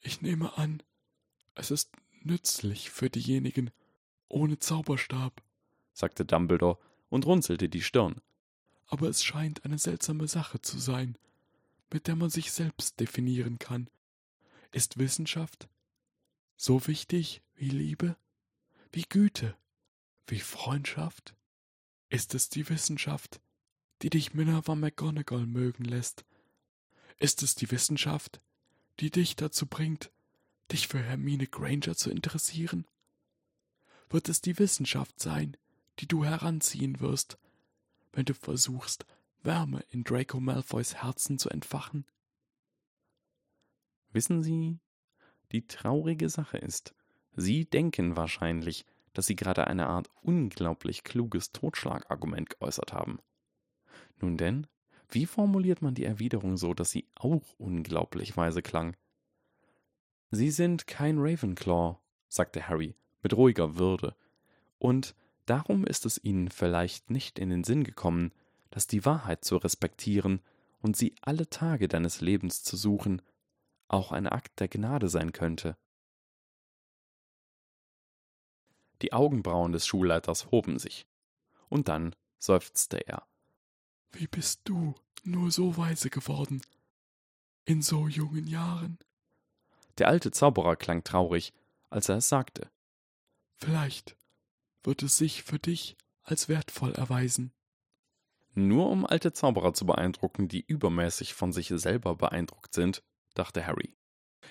[0.00, 0.82] Ich nehme an,
[1.54, 3.70] es ist nützlich für diejenigen
[4.28, 5.42] ohne Zauberstab,
[5.92, 6.78] sagte Dumbledore
[7.10, 8.22] und runzelte die Stirn
[8.90, 11.16] aber es scheint eine seltsame Sache zu sein,
[11.92, 13.88] mit der man sich selbst definieren kann.
[14.72, 15.68] Ist Wissenschaft
[16.56, 18.16] so wichtig wie Liebe,
[18.92, 19.56] wie Güte,
[20.26, 21.34] wie Freundschaft?
[22.10, 23.40] Ist es die Wissenschaft,
[24.02, 26.24] die dich Minerva McGonagall mögen lässt?
[27.18, 28.40] Ist es die Wissenschaft,
[28.98, 30.10] die dich dazu bringt,
[30.72, 32.86] dich für Hermine Granger zu interessieren?
[34.08, 35.56] Wird es die Wissenschaft sein,
[36.00, 37.38] die du heranziehen wirst,
[38.12, 39.06] wenn du versuchst,
[39.42, 42.06] Wärme in Draco Malfoys Herzen zu entfachen?
[44.12, 44.80] Wissen Sie,
[45.52, 46.94] die traurige Sache ist,
[47.36, 53.20] Sie denken wahrscheinlich, dass Sie gerade eine Art unglaublich kluges Totschlagargument geäußert haben.
[54.20, 54.66] Nun denn,
[55.08, 58.96] wie formuliert man die Erwiderung so, dass sie auch unglaublich weise klang?
[60.30, 64.16] Sie sind kein Ravenclaw, sagte Harry mit ruhiger Würde,
[64.78, 65.14] und
[65.50, 68.30] Darum ist es ihnen vielleicht nicht in den Sinn gekommen,
[68.70, 70.42] dass die Wahrheit zu respektieren
[70.80, 73.20] und sie alle Tage deines Lebens zu suchen
[73.88, 75.76] auch ein Akt der Gnade sein könnte.
[79.02, 81.08] Die Augenbrauen des Schulleiters hoben sich,
[81.68, 83.26] und dann seufzte er.
[84.12, 86.62] Wie bist du nur so weise geworden?
[87.64, 89.00] In so jungen Jahren?
[89.98, 91.52] Der alte Zauberer klang traurig,
[91.88, 92.70] als er es sagte.
[93.56, 94.14] Vielleicht
[94.82, 97.52] wird es sich für dich als wertvoll erweisen.
[98.54, 103.02] Nur um alte Zauberer zu beeindrucken, die übermäßig von sich selber beeindruckt sind,
[103.34, 103.94] dachte Harry.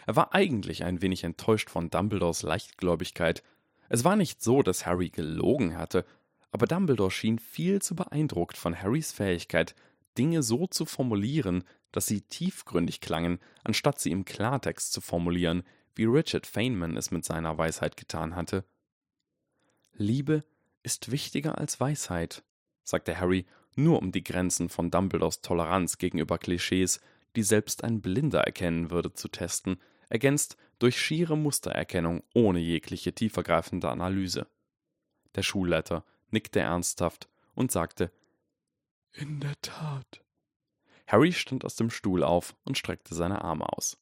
[0.06, 3.44] Er war eigentlich ein wenig enttäuscht von Dumbledores Leichtgläubigkeit.
[3.90, 6.06] Es war nicht so, dass Harry gelogen hatte,
[6.52, 9.76] aber Dumbledore schien viel zu beeindruckt von Harrys Fähigkeit,
[10.18, 15.64] Dinge so zu formulieren, dass sie tiefgründig klangen, anstatt sie im Klartext zu formulieren,
[15.96, 18.64] wie Richard Feynman es mit seiner Weisheit getan hatte.
[20.00, 20.46] Liebe
[20.82, 22.44] ist wichtiger als Weisheit,
[22.84, 27.02] sagte Harry, nur um die Grenzen von Dumbledores Toleranz gegenüber Klischees,
[27.36, 33.90] die selbst ein Blinder erkennen würde, zu testen, ergänzt durch schiere Mustererkennung ohne jegliche tiefergreifende
[33.90, 34.48] Analyse.
[35.36, 38.10] Der Schulleiter nickte ernsthaft und sagte
[39.12, 40.24] In der Tat.
[41.08, 43.98] Harry stand aus dem Stuhl auf und streckte seine Arme aus.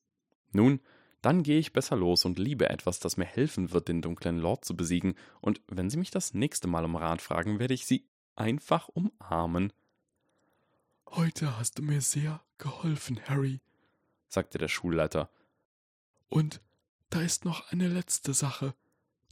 [0.52, 0.80] Nun,
[1.28, 4.64] dann gehe ich besser los und liebe etwas, das mir helfen wird, den dunklen Lord
[4.64, 8.08] zu besiegen, und wenn Sie mich das nächste Mal um Rat fragen, werde ich Sie
[8.38, 9.74] einfach umarmen.
[11.06, 13.60] Heute hast du mir sehr geholfen, Harry,
[14.30, 15.30] sagte der Schulleiter.
[16.30, 16.62] Und
[17.10, 18.74] da ist noch eine letzte Sache,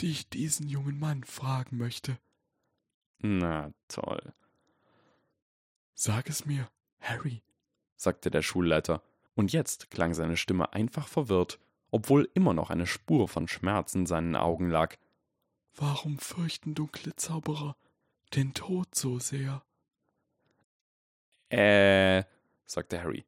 [0.02, 2.20] die ich diesen jungen Mann fragen möchte.
[3.20, 4.34] Na toll.
[5.94, 7.42] Sag es mir, Harry,
[7.96, 9.02] sagte der Schulleiter,
[9.34, 11.58] und jetzt klang seine Stimme einfach verwirrt
[11.96, 14.98] obwohl immer noch eine Spur von Schmerz in seinen Augen lag.
[15.76, 17.78] Warum fürchten dunkle Zauberer
[18.34, 19.64] den Tod so sehr?
[21.48, 22.26] Äh,
[22.66, 23.24] sagte Harry.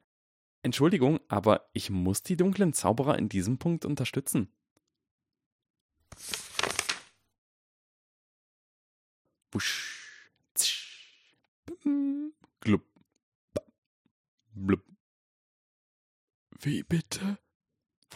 [0.63, 4.51] Entschuldigung, aber ich muss die dunklen Zauberer in diesem Punkt unterstützen.
[9.53, 12.83] Wusch, zisch, bim, glub,
[14.51, 14.83] blub.
[16.59, 17.37] Wie bitte?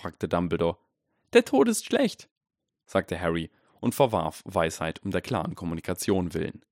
[0.01, 0.77] Fragte Dumbledore.
[1.33, 2.27] Der Tod ist schlecht,
[2.85, 6.65] sagte Harry und verwarf Weisheit um der klaren Kommunikation willen.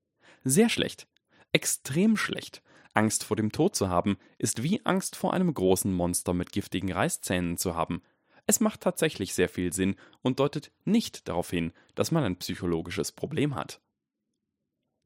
[0.43, 1.07] Sehr schlecht.
[1.51, 2.63] Extrem schlecht.
[2.93, 6.91] Angst vor dem Tod zu haben, ist wie Angst vor einem großen Monster mit giftigen
[6.91, 8.01] Reißzähnen zu haben.
[8.47, 13.11] Es macht tatsächlich sehr viel Sinn und deutet nicht darauf hin, dass man ein psychologisches
[13.11, 13.79] Problem hat.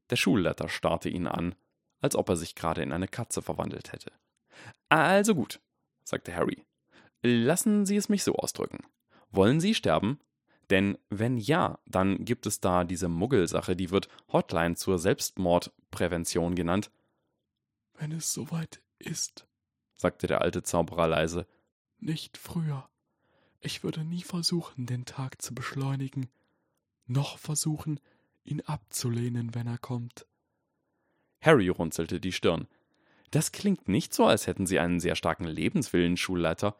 [0.08, 1.54] Der Schulleiter starrte ihn an,
[2.00, 4.12] als ob er sich gerade in eine Katze verwandelt hätte.
[4.88, 5.60] Also gut,
[6.04, 6.64] sagte Harry.
[7.26, 8.84] Lassen Sie es mich so ausdrücken.
[9.30, 10.20] Wollen Sie sterben?
[10.68, 16.90] Denn wenn ja, dann gibt es da diese Muggelsache, die wird Hotline zur Selbstmordprävention genannt.
[17.94, 19.46] Wenn es soweit ist,
[19.96, 21.46] sagte der alte Zauberer leise.
[21.98, 22.90] Nicht früher.
[23.60, 26.28] Ich würde nie versuchen, den Tag zu beschleunigen,
[27.06, 28.00] noch versuchen,
[28.44, 30.26] ihn abzulehnen, wenn er kommt.
[31.40, 32.68] Harry runzelte die Stirn.
[33.30, 36.76] Das klingt nicht so, als hätten Sie einen sehr starken Lebenswillen, Schulleiter.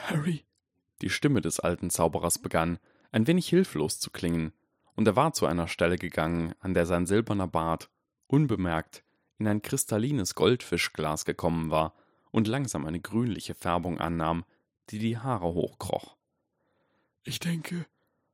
[0.00, 0.44] Harry,
[1.02, 2.78] die Stimme des alten Zauberers begann,
[3.12, 4.52] ein wenig hilflos zu klingen,
[4.94, 7.88] und er war zu einer Stelle gegangen, an der sein silberner Bart,
[8.26, 9.04] unbemerkt,
[9.38, 11.94] in ein kristallines Goldfischglas gekommen war
[12.30, 14.44] und langsam eine grünliche Färbung annahm,
[14.90, 16.16] die die Haare hochkroch.
[17.24, 17.86] Ich denke,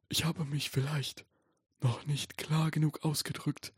[0.09, 1.24] ich habe mich vielleicht
[1.81, 3.72] noch nicht klar genug ausgedrückt.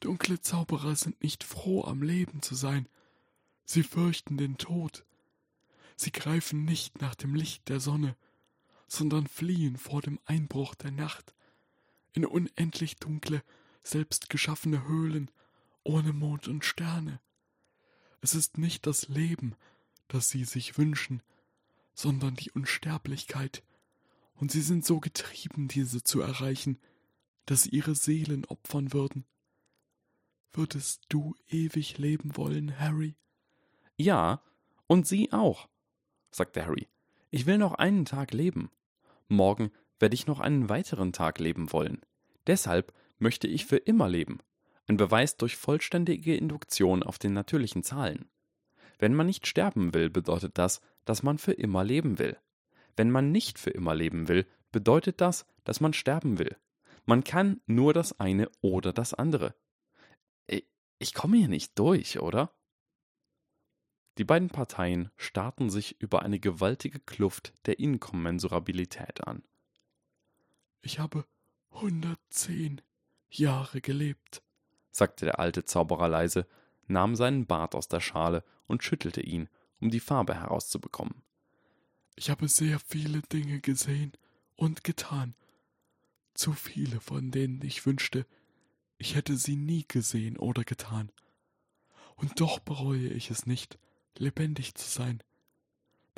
[0.00, 2.88] Dunkle Zauberer sind nicht froh, am Leben zu sein.
[3.64, 5.04] Sie fürchten den Tod.
[6.00, 8.16] Sie greifen nicht nach dem Licht der Sonne,
[8.86, 11.34] sondern fliehen vor dem Einbruch der Nacht
[12.14, 13.42] in unendlich dunkle,
[13.82, 15.30] selbstgeschaffene Höhlen
[15.84, 17.20] ohne Mond und Sterne.
[18.22, 19.56] Es ist nicht das Leben,
[20.08, 21.22] das sie sich wünschen,
[21.92, 23.62] sondern die Unsterblichkeit,
[24.36, 26.78] und sie sind so getrieben, diese zu erreichen,
[27.44, 29.26] dass sie ihre Seelen opfern würden.
[30.50, 33.16] Würdest du ewig leben wollen, Harry?
[33.98, 34.42] Ja,
[34.90, 35.68] und Sie auch,
[36.30, 36.88] sagte Harry.
[37.30, 38.70] Ich will noch einen Tag leben.
[39.28, 42.00] Morgen werde ich noch einen weiteren Tag leben wollen.
[42.46, 44.38] Deshalb möchte ich für immer leben.
[44.86, 48.28] Ein Beweis durch vollständige Induktion auf den natürlichen Zahlen.
[48.98, 52.36] Wenn man nicht sterben will, bedeutet das, dass man für immer leben will.
[52.96, 56.56] Wenn man nicht für immer leben will, bedeutet das, dass man sterben will.
[57.06, 59.54] Man kann nur das eine oder das andere.
[60.98, 62.52] Ich komme hier nicht durch, oder?
[64.20, 69.42] Die beiden Parteien starrten sich über eine gewaltige Kluft der Inkommensurabilität an.
[70.82, 71.24] Ich habe
[71.70, 72.82] hundertzehn
[73.30, 74.42] Jahre gelebt,
[74.90, 76.46] sagte der alte Zauberer leise,
[76.86, 79.48] nahm seinen Bart aus der Schale und schüttelte ihn,
[79.80, 81.22] um die Farbe herauszubekommen.
[82.14, 84.12] Ich habe sehr viele Dinge gesehen
[84.54, 85.34] und getan,
[86.34, 88.26] zu viele, von denen ich wünschte,
[88.98, 91.10] ich hätte sie nie gesehen oder getan.
[92.16, 93.78] Und doch bereue ich es nicht,
[94.16, 95.22] lebendig zu sein.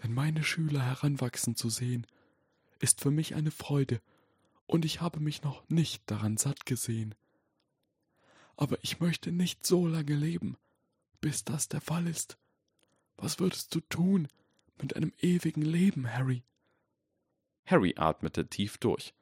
[0.03, 2.07] Denn meine Schüler heranwachsen zu sehen,
[2.81, 4.01] ist für mich eine Freude,
[4.67, 7.15] und ich habe mich noch nicht daran satt gesehen.
[8.57, 10.57] Aber ich möchte nicht so lange leben,
[11.21, 12.39] bis das der Fall ist.
[13.17, 14.29] Was würdest du tun
[14.81, 16.43] mit einem ewigen Leben, Harry?
[17.67, 19.15] Harry atmete tief durch.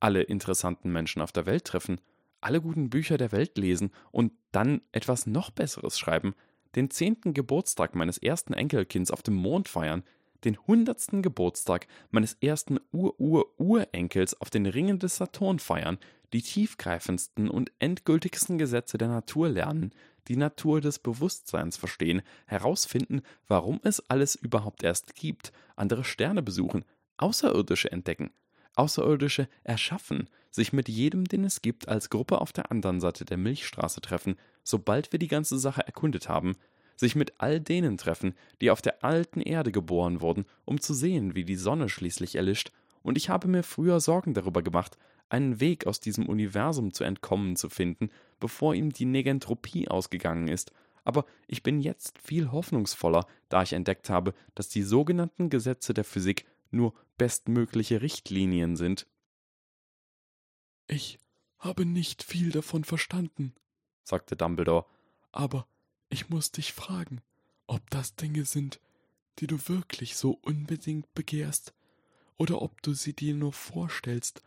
[0.00, 2.00] Alle interessanten Menschen auf der Welt treffen,
[2.40, 6.34] alle guten Bücher der Welt lesen und dann etwas noch Besseres schreiben,
[6.76, 10.04] den zehnten Geburtstag meines ersten Enkelkinds auf dem Mond feiern,
[10.44, 15.98] den hundertsten Geburtstag meines ersten Ur-Ur-Urenkels auf den Ringen des Saturn feiern,
[16.32, 19.92] die tiefgreifendsten und endgültigsten Gesetze der Natur lernen,
[20.28, 26.84] die Natur des Bewusstseins verstehen, herausfinden, warum es alles überhaupt erst gibt, andere Sterne besuchen,
[27.16, 28.30] Außerirdische entdecken,
[28.74, 33.36] Außerirdische erschaffen, sich mit jedem, den es gibt, als Gruppe auf der anderen Seite der
[33.36, 36.56] Milchstraße treffen, sobald wir die ganze Sache erkundet haben,
[36.96, 41.34] sich mit all denen treffen, die auf der alten Erde geboren wurden, um zu sehen,
[41.34, 44.98] wie die Sonne schließlich erlischt, und ich habe mir früher Sorgen darüber gemacht,
[45.28, 50.72] einen Weg aus diesem Universum zu entkommen zu finden, bevor ihm die Negentropie ausgegangen ist,
[51.04, 56.04] aber ich bin jetzt viel hoffnungsvoller, da ich entdeckt habe, dass die sogenannten Gesetze der
[56.04, 59.06] Physik nur bestmögliche Richtlinien sind.
[60.88, 61.18] Ich
[61.58, 63.54] habe nicht viel davon verstanden,
[64.04, 64.86] sagte Dumbledore,
[65.32, 65.66] aber
[66.08, 67.20] ich muss dich fragen,
[67.66, 68.80] ob das Dinge sind,
[69.38, 71.74] die du wirklich so unbedingt begehrst,
[72.36, 74.42] oder ob du sie dir nur vorstellst,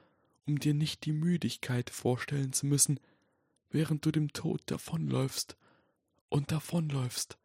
[0.45, 2.99] um dir nicht die Müdigkeit vorstellen zu müssen,
[3.69, 5.57] während du dem Tod davonläufst
[6.29, 7.37] und davonläufst.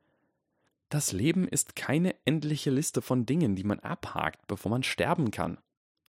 [0.88, 5.58] Das Leben ist keine endliche Liste von Dingen, die man abhakt, bevor man sterben kann,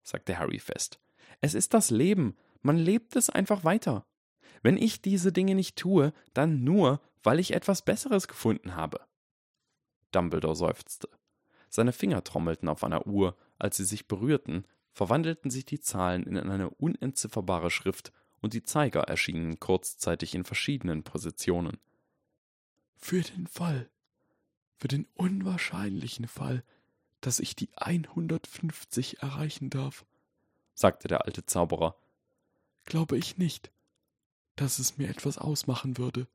[0.04, 1.00] sagte Harry fest.
[1.42, 4.06] Es ist das Leben, man lebt es einfach weiter.
[4.64, 9.02] Wenn ich diese Dinge nicht tue, dann nur, weil ich etwas Besseres gefunden habe.
[10.12, 11.10] Dumbledore seufzte.
[11.70, 16.38] Seine Finger trommelten auf einer Uhr, als sie sich berührten, verwandelten sich die Zahlen in
[16.38, 21.78] eine unentzifferbare Schrift und die Zeiger erschienen kurzzeitig in verschiedenen Positionen.
[22.96, 23.90] Für den Fall,
[24.78, 26.64] für den unwahrscheinlichen Fall,
[27.22, 30.06] dass ich die 150 erreichen darf,
[30.74, 31.98] sagte der alte Zauberer,
[32.86, 33.72] glaube ich nicht,
[34.56, 36.28] dass es mir etwas ausmachen würde.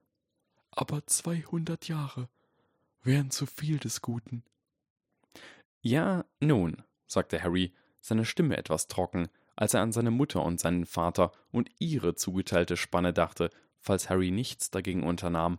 [0.70, 2.28] Aber 200 Jahre
[3.03, 4.44] wären zu viel des Guten.
[5.80, 10.86] Ja, nun, sagte Harry, seine Stimme etwas trocken, als er an seine Mutter und seinen
[10.86, 15.59] Vater und ihre zugeteilte Spanne dachte, falls Harry nichts dagegen unternahm.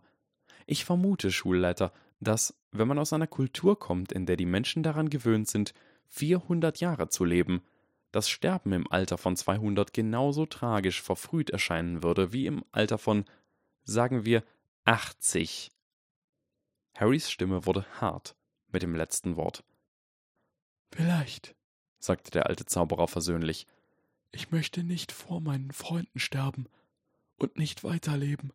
[0.66, 5.10] Ich vermute, Schulleiter, dass, wenn man aus einer Kultur kommt, in der die Menschen daran
[5.10, 5.74] gewöhnt sind,
[6.08, 7.62] 400 Jahre zu leben,
[8.12, 13.26] das Sterben im Alter von 200 genauso tragisch verfrüht erscheinen würde wie im Alter von,
[13.84, 14.44] sagen wir,
[14.86, 15.72] 80.
[16.96, 18.36] Harrys Stimme wurde hart
[18.72, 19.64] mit dem letzten Wort.
[20.92, 21.56] Vielleicht,
[22.00, 23.68] sagte der alte Zauberer versöhnlich,
[24.32, 26.68] ich möchte nicht vor meinen Freunden sterben
[27.38, 28.54] und nicht weiterleben,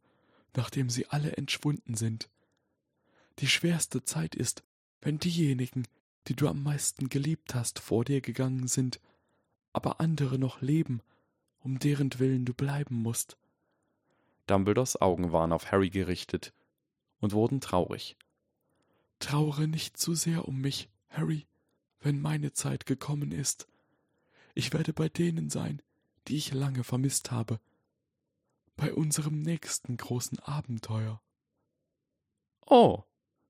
[0.57, 2.29] nachdem sie alle entschwunden sind.
[3.41, 4.63] Die schwerste Zeit ist,
[5.01, 5.87] wenn diejenigen,
[6.29, 9.01] die du am meisten geliebt hast, vor dir gegangen sind,
[9.75, 11.03] aber andere noch leben,
[11.61, 13.37] um deren Willen du bleiben musst.
[14.47, 16.55] Dumbledores Augen waren auf Harry gerichtet
[17.21, 18.17] und wurden traurig.
[19.19, 21.47] Trauere nicht zu sehr um mich, Harry,
[22.01, 23.67] wenn meine Zeit gekommen ist.
[24.55, 25.83] Ich werde bei denen sein,
[26.29, 27.61] die ich lange vermisst habe.
[28.77, 31.21] Bei unserem nächsten großen Abenteuer.
[32.67, 33.03] Oh,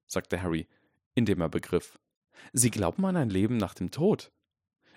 [0.06, 0.68] sagte Harry,
[1.14, 1.98] indem er begriff.
[2.52, 4.32] Sie glauben an ein Leben nach dem Tod.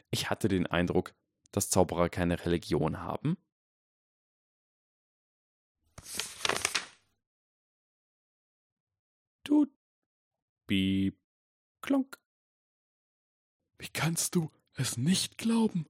[0.09, 1.13] Ich hatte den Eindruck,
[1.51, 3.37] dass Zauberer keine Religion haben.
[9.43, 9.71] Tut,
[10.67, 11.17] piep,
[11.81, 12.19] klonk.
[13.79, 15.87] Wie kannst du es nicht glauben?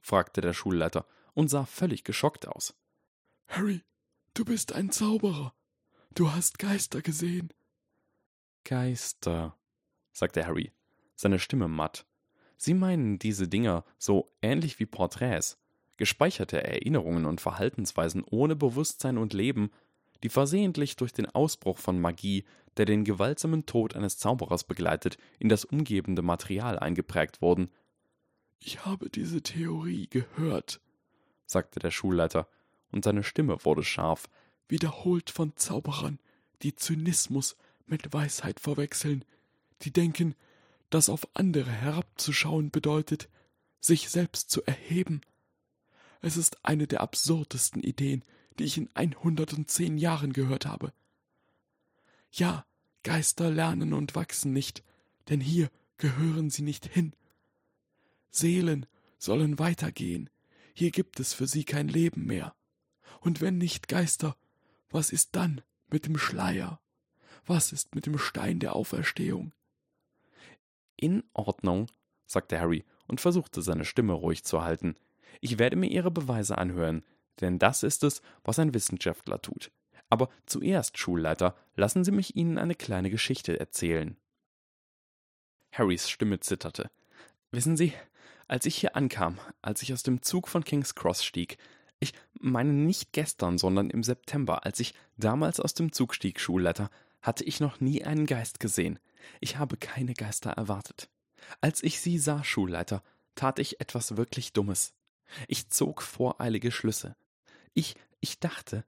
[0.00, 2.74] fragte der Schulleiter und sah völlig geschockt aus.
[3.46, 3.82] Harry,
[4.34, 5.54] du bist ein Zauberer.
[6.14, 7.52] Du hast Geister gesehen.
[8.64, 9.58] Geister,
[10.12, 10.72] sagte Harry,
[11.14, 12.06] seine Stimme matt.
[12.64, 15.58] Sie meinen diese Dinger so ähnlich wie Porträts,
[15.96, 19.72] gespeicherte Erinnerungen und Verhaltensweisen ohne Bewusstsein und Leben,
[20.22, 22.44] die versehentlich durch den Ausbruch von Magie,
[22.76, 27.68] der den gewaltsamen Tod eines Zauberers begleitet, in das umgebende Material eingeprägt wurden.
[28.60, 30.80] Ich habe diese Theorie gehört,
[31.46, 32.46] sagte der Schulleiter,
[32.92, 34.28] und seine Stimme wurde scharf,
[34.68, 36.20] wiederholt von Zauberern,
[36.62, 37.56] die Zynismus
[37.86, 39.24] mit Weisheit verwechseln,
[39.80, 40.36] die denken,
[40.92, 43.30] dass auf andere herabzuschauen bedeutet,
[43.80, 45.22] sich selbst zu erheben.
[46.20, 48.22] Es ist eine der absurdesten Ideen,
[48.58, 50.92] die ich in 110 Jahren gehört habe.
[52.30, 52.66] Ja,
[53.04, 54.84] Geister lernen und wachsen nicht,
[55.30, 57.14] denn hier gehören sie nicht hin.
[58.30, 58.84] Seelen
[59.18, 60.28] sollen weitergehen,
[60.74, 62.54] hier gibt es für sie kein Leben mehr.
[63.20, 64.36] Und wenn nicht Geister,
[64.90, 66.80] was ist dann mit dem Schleier?
[67.46, 69.54] Was ist mit dem Stein der Auferstehung?
[71.02, 71.88] In Ordnung,
[72.26, 74.94] sagte Harry und versuchte seine Stimme ruhig zu halten.
[75.40, 77.02] Ich werde mir Ihre Beweise anhören,
[77.40, 79.72] denn das ist es, was ein Wissenschaftler tut.
[80.10, 84.16] Aber zuerst, Schulleiter, lassen Sie mich Ihnen eine kleine Geschichte erzählen.
[85.72, 86.88] Harrys Stimme zitterte.
[87.50, 87.94] Wissen Sie,
[88.46, 91.58] als ich hier ankam, als ich aus dem Zug von King's Cross stieg,
[91.98, 96.90] ich meine nicht gestern, sondern im September, als ich damals aus dem Zug stieg, Schulleiter,
[97.22, 99.00] hatte ich noch nie einen Geist gesehen.
[99.40, 101.08] Ich habe keine Geister erwartet.
[101.60, 103.02] Als ich sie sah, Schulleiter,
[103.34, 104.94] tat ich etwas wirklich Dummes.
[105.48, 107.16] Ich zog voreilige Schlüsse.
[107.74, 108.84] Ich, ich dachte,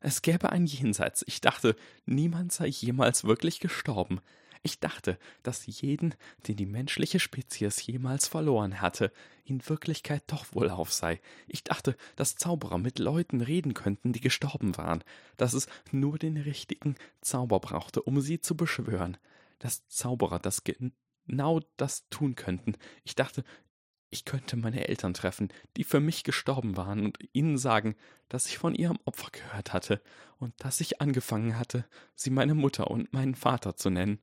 [0.00, 1.24] es gäbe ein Jenseits.
[1.26, 4.20] Ich dachte, niemand sei jemals wirklich gestorben.
[4.62, 6.14] Ich dachte, dass jeden,
[6.48, 9.12] den die menschliche Spezies jemals verloren hatte,
[9.44, 11.20] in Wirklichkeit doch wohlauf sei.
[11.46, 15.04] Ich dachte, dass Zauberer mit Leuten reden könnten, die gestorben waren,
[15.36, 19.16] dass es nur den richtigen Zauber brauchte, um sie zu beschwören
[19.58, 22.76] dass Zauberer das genau das tun könnten.
[23.04, 23.44] Ich dachte,
[24.10, 27.96] ich könnte meine Eltern treffen, die für mich gestorben waren, und ihnen sagen,
[28.28, 30.00] dass ich von ihrem Opfer gehört hatte
[30.38, 34.20] und dass ich angefangen hatte, sie meine Mutter und meinen Vater zu nennen.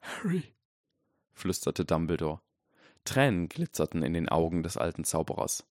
[0.00, 0.54] Harry,
[1.32, 2.40] flüsterte Dumbledore,
[3.04, 5.66] Tränen glitzerten in den Augen des alten Zauberers.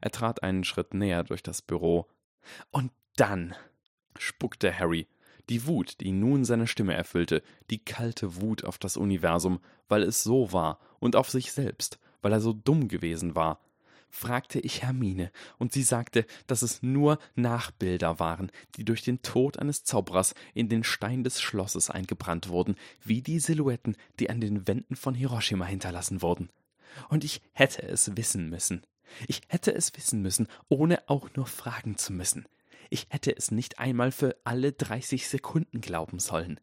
[0.00, 2.08] Er trat einen Schritt näher durch das Büro.
[2.70, 3.54] Und dann
[4.18, 5.06] spuckte Harry.
[5.48, 10.22] Die Wut, die nun seine Stimme erfüllte, die kalte Wut auf das Universum, weil es
[10.22, 13.60] so war, und auf sich selbst, weil er so dumm gewesen war,
[14.10, 19.58] fragte ich Hermine, und sie sagte, dass es nur Nachbilder waren, die durch den Tod
[19.58, 24.66] eines Zauberers in den Stein des Schlosses eingebrannt wurden, wie die Silhouetten, die an den
[24.66, 26.50] Wänden von Hiroshima hinterlassen wurden.
[27.08, 28.82] Und ich hätte es wissen müssen.
[29.28, 32.46] Ich hätte es wissen müssen, ohne auch nur fragen zu müssen.
[32.90, 36.60] Ich hätte es nicht einmal für alle 30 Sekunden glauben sollen.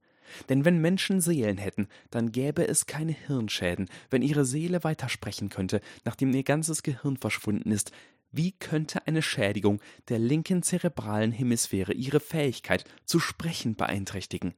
[0.49, 5.81] Denn wenn Menschen Seelen hätten, dann gäbe es keine Hirnschäden, wenn ihre Seele weitersprechen könnte,
[6.05, 7.91] nachdem ihr ganzes Gehirn verschwunden ist.
[8.31, 14.55] Wie könnte eine Schädigung der linken zerebralen Hemisphäre ihre Fähigkeit zu sprechen beeinträchtigen?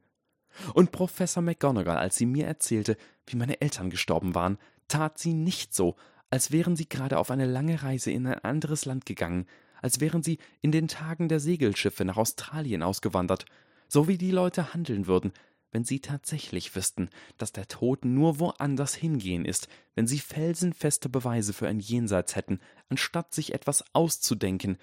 [0.72, 2.96] Und Professor McGonagall, als sie mir erzählte,
[3.26, 4.56] wie meine Eltern gestorben waren,
[4.88, 5.96] tat sie nicht so,
[6.30, 9.46] als wären sie gerade auf eine lange Reise in ein anderes Land gegangen,
[9.82, 13.46] als wären sie in den Tagen der Segelschiffe nach Australien ausgewandert,
[13.88, 15.32] so wie die Leute handeln würden,
[15.72, 21.52] wenn sie tatsächlich wüssten, dass der Tod nur woanders hingehen ist, wenn sie felsenfeste Beweise
[21.52, 24.78] für ein Jenseits hätten, anstatt sich etwas auszudenken,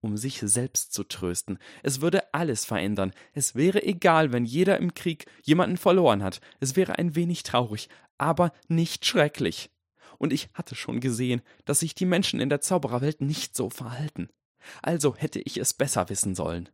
[0.00, 1.58] um sich selbst zu trösten.
[1.82, 3.12] Es würde alles verändern.
[3.34, 6.40] Es wäre egal, wenn jeder im Krieg jemanden verloren hat.
[6.58, 9.70] Es wäre ein wenig traurig, aber nicht schrecklich
[10.20, 14.28] und ich hatte schon gesehen, dass sich die Menschen in der Zaubererwelt nicht so verhalten.
[14.82, 16.68] Also hätte ich es besser wissen sollen.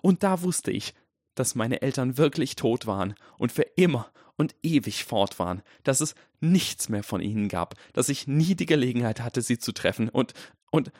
[0.00, 0.94] Und da wusste ich,
[1.34, 6.14] dass meine Eltern wirklich tot waren und für immer und ewig fort waren, dass es
[6.38, 10.32] nichts mehr von ihnen gab, dass ich nie die Gelegenheit hatte, sie zu treffen und
[10.70, 10.92] und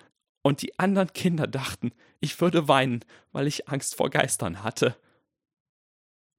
[0.42, 4.96] und die anderen Kinder dachten, ich würde weinen, weil ich Angst vor Geistern hatte.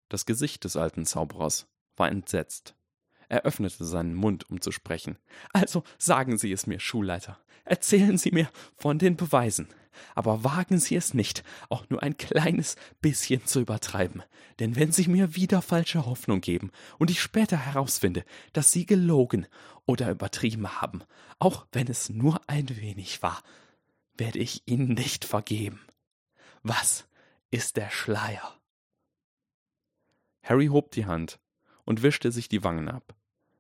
[0.09, 2.74] Das Gesicht des alten Zauberers war entsetzt.
[3.29, 5.17] Er öffnete seinen Mund, um zu sprechen.
[5.53, 7.39] Also sagen Sie es mir, Schulleiter.
[7.63, 9.67] Erzählen Sie mir von den Beweisen.
[10.13, 14.23] Aber wagen Sie es nicht, auch nur ein kleines bisschen zu übertreiben.
[14.59, 18.23] Denn wenn Sie mir wieder falsche Hoffnung geben und ich später herausfinde,
[18.53, 19.47] dass Sie gelogen
[19.85, 21.03] oder übertrieben haben,
[21.39, 23.41] auch wenn es nur ein wenig war,
[24.17, 25.81] werde ich Ihnen nicht vergeben.
[26.61, 27.07] Was
[27.51, 28.59] ist der Schleier?
[30.43, 31.39] Harry hob die Hand
[31.85, 33.15] und wischte sich die Wangen ab,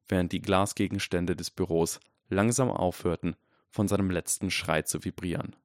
[0.07, 1.99] während die Glasgegenstände des Büros
[2.29, 3.35] langsam aufhörten,
[3.69, 5.55] von seinem letzten Schrei zu vibrieren.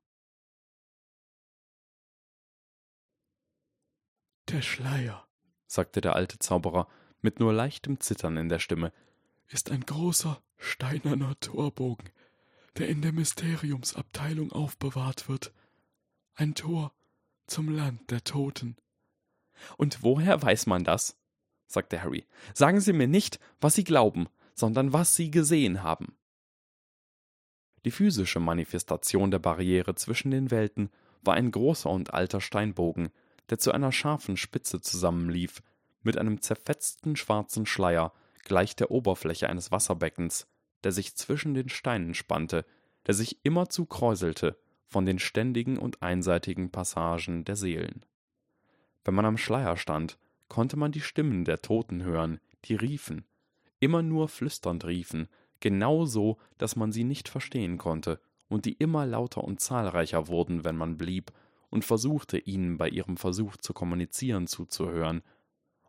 [4.48, 5.28] Der Schleier,
[5.66, 6.88] sagte der alte Zauberer
[7.20, 8.92] mit nur leichtem Zittern in der Stimme,
[9.46, 12.10] ist ein großer steinerner Torbogen,
[12.76, 15.52] der in der Mysteriumsabteilung aufbewahrt wird.
[16.34, 16.92] Ein Tor
[17.46, 18.76] zum Land der Toten.
[19.76, 21.19] Und woher weiß man das?
[21.70, 22.24] Sagte Harry.
[22.54, 26.16] Sagen Sie mir nicht, was Sie glauben, sondern was Sie gesehen haben.
[27.84, 30.90] Die physische Manifestation der Barriere zwischen den Welten
[31.22, 33.10] war ein großer und alter Steinbogen,
[33.48, 35.62] der zu einer scharfen Spitze zusammenlief,
[36.02, 38.12] mit einem zerfetzten schwarzen Schleier,
[38.44, 40.46] gleich der Oberfläche eines Wasserbeckens,
[40.84, 42.64] der sich zwischen den Steinen spannte,
[43.06, 48.04] der sich immerzu kräuselte von den ständigen und einseitigen Passagen der Seelen.
[49.04, 50.18] Wenn man am Schleier stand,
[50.50, 53.24] konnte man die Stimmen der Toten hören, die riefen,
[53.78, 55.28] immer nur flüsternd riefen,
[55.60, 60.64] genau so, dass man sie nicht verstehen konnte, und die immer lauter und zahlreicher wurden,
[60.64, 61.32] wenn man blieb
[61.70, 65.22] und versuchte, ihnen bei ihrem Versuch zu kommunizieren zuzuhören.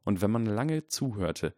[0.03, 1.55] Und wenn man lange zuhörte,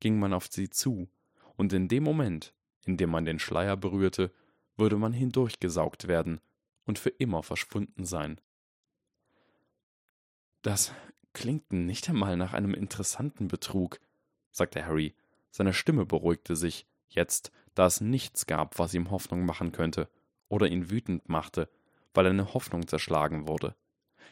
[0.00, 1.08] ging man auf sie zu,
[1.56, 2.54] und in dem Moment,
[2.86, 4.32] in dem man den Schleier berührte,
[4.78, 6.40] würde man hindurchgesaugt werden
[6.86, 8.40] und für immer verschwunden sein.
[10.62, 10.92] Das
[11.36, 14.00] klingt nicht einmal nach einem interessanten Betrug,
[14.52, 15.14] sagte Harry.
[15.50, 20.08] Seine Stimme beruhigte sich, jetzt, da es nichts gab, was ihm Hoffnung machen könnte
[20.48, 21.68] oder ihn wütend machte,
[22.14, 23.76] weil eine Hoffnung zerschlagen wurde.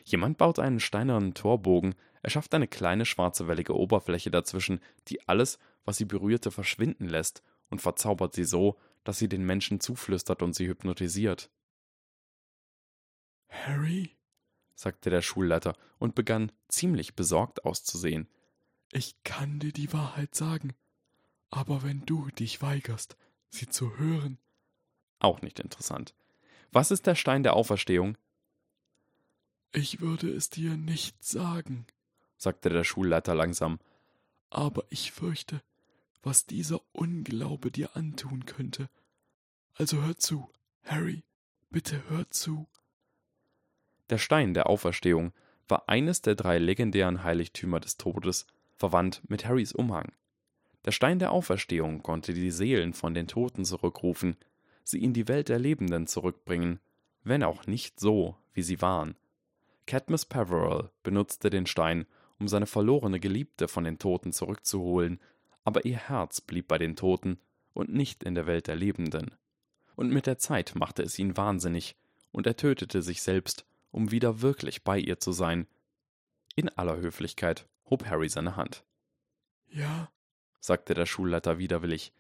[0.06, 5.58] Jemand baut einen steinernen Torbogen, er schafft eine kleine schwarze wellige Oberfläche dazwischen, die alles,
[5.84, 10.54] was sie berührte, verschwinden lässt und verzaubert sie so, dass sie den Menschen zuflüstert und
[10.54, 11.50] sie hypnotisiert.
[13.50, 14.16] Harry?
[14.74, 18.28] Sagte der Schulleiter und begann ziemlich besorgt auszusehen.
[18.92, 20.74] Ich kann dir die Wahrheit sagen,
[21.50, 23.16] aber wenn du dich weigerst,
[23.50, 24.38] sie zu hören.
[25.18, 26.14] Auch nicht interessant.
[26.72, 28.18] Was ist der Stein der Auferstehung?
[29.72, 31.86] Ich würde es dir nicht sagen,
[32.36, 33.80] sagte der Schulleiter langsam,
[34.50, 35.62] aber ich fürchte,
[36.22, 38.88] was dieser Unglaube dir antun könnte.
[39.74, 40.48] Also hör zu,
[40.84, 41.24] Harry,
[41.70, 42.68] bitte hör zu.
[44.14, 45.32] Der Stein der Auferstehung
[45.66, 48.46] war eines der drei legendären Heiligtümer des Todes,
[48.76, 50.12] verwandt mit Harrys Umhang.
[50.84, 54.36] Der Stein der Auferstehung konnte die Seelen von den Toten zurückrufen,
[54.84, 56.78] sie in die Welt der Lebenden zurückbringen,
[57.24, 59.16] wenn auch nicht so, wie sie waren.
[59.84, 62.06] Cadmus Peverell benutzte den Stein,
[62.38, 65.18] um seine verlorene Geliebte von den Toten zurückzuholen,
[65.64, 67.40] aber ihr Herz blieb bei den Toten
[67.72, 69.34] und nicht in der Welt der Lebenden.
[69.96, 71.96] Und mit der Zeit machte es ihn wahnsinnig,
[72.30, 75.66] und er tötete sich selbst, um wieder wirklich bei ihr zu sein.
[76.56, 78.84] In aller Höflichkeit hob Harry seine Hand.
[79.68, 80.10] Ja,
[80.60, 82.12] sagte der Schulleiter widerwillig.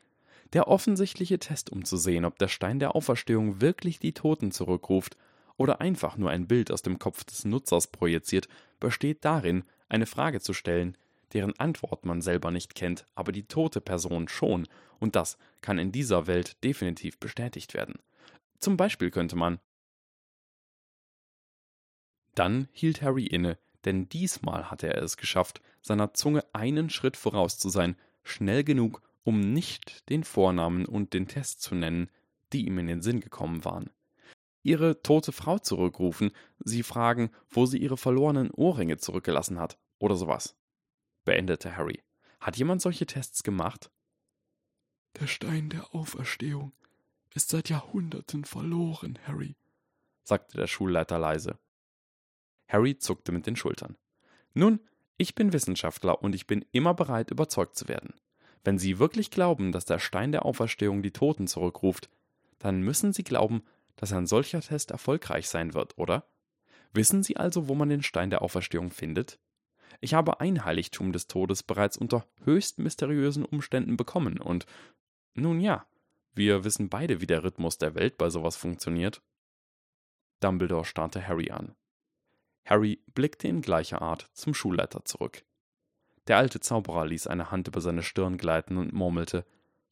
[0.52, 5.16] Der offensichtliche Test, um zu sehen, ob der Stein der Auferstehung wirklich die Toten zurückruft
[5.56, 8.48] oder einfach nur ein Bild aus dem Kopf des Nutzers projiziert,
[8.78, 10.96] besteht darin, eine Frage zu stellen,
[11.32, 14.68] deren Antwort man selber nicht kennt, aber die tote Person schon,
[15.00, 17.94] und das kann in dieser Welt definitiv bestätigt werden.
[18.60, 19.58] Zum Beispiel könnte man.
[22.34, 27.58] Dann hielt Harry inne, denn diesmal hatte er es geschafft, seiner Zunge einen Schritt voraus
[27.58, 32.10] zu sein, schnell genug, um nicht den Vornamen und den Test zu nennen,
[32.52, 33.90] die ihm in den Sinn gekommen waren.
[34.62, 36.30] Ihre tote Frau zurückrufen,
[36.64, 40.56] sie fragen, wo sie ihre verlorenen Ohrringe zurückgelassen hat, oder sowas.
[41.24, 42.02] Beendete Harry.
[42.40, 43.90] Hat jemand solche Tests gemacht?
[45.20, 46.72] Der Stein der Auferstehung
[47.34, 49.56] ist seit Jahrhunderten verloren, Harry,
[50.22, 51.58] sagte der Schulleiter leise.
[52.68, 53.96] Harry zuckte mit den Schultern.
[54.54, 54.80] Nun,
[55.16, 58.14] ich bin Wissenschaftler und ich bin immer bereit, überzeugt zu werden.
[58.64, 62.08] Wenn Sie wirklich glauben, dass der Stein der Auferstehung die Toten zurückruft,
[62.58, 63.62] dann müssen Sie glauben,
[63.96, 66.26] dass ein solcher Test erfolgreich sein wird, oder?
[66.92, 69.38] Wissen Sie also, wo man den Stein der Auferstehung findet?
[70.00, 74.66] Ich habe ein Heiligtum des Todes bereits unter höchst mysteriösen Umständen bekommen und
[75.34, 75.86] nun ja,
[76.34, 79.22] wir wissen beide, wie der Rhythmus der Welt bei sowas funktioniert.
[80.40, 81.74] Dumbledore starrte Harry an.
[82.64, 85.44] Harry blickte in gleicher Art zum Schulleiter zurück.
[86.26, 89.44] Der alte Zauberer ließ eine Hand über seine Stirn gleiten und murmelte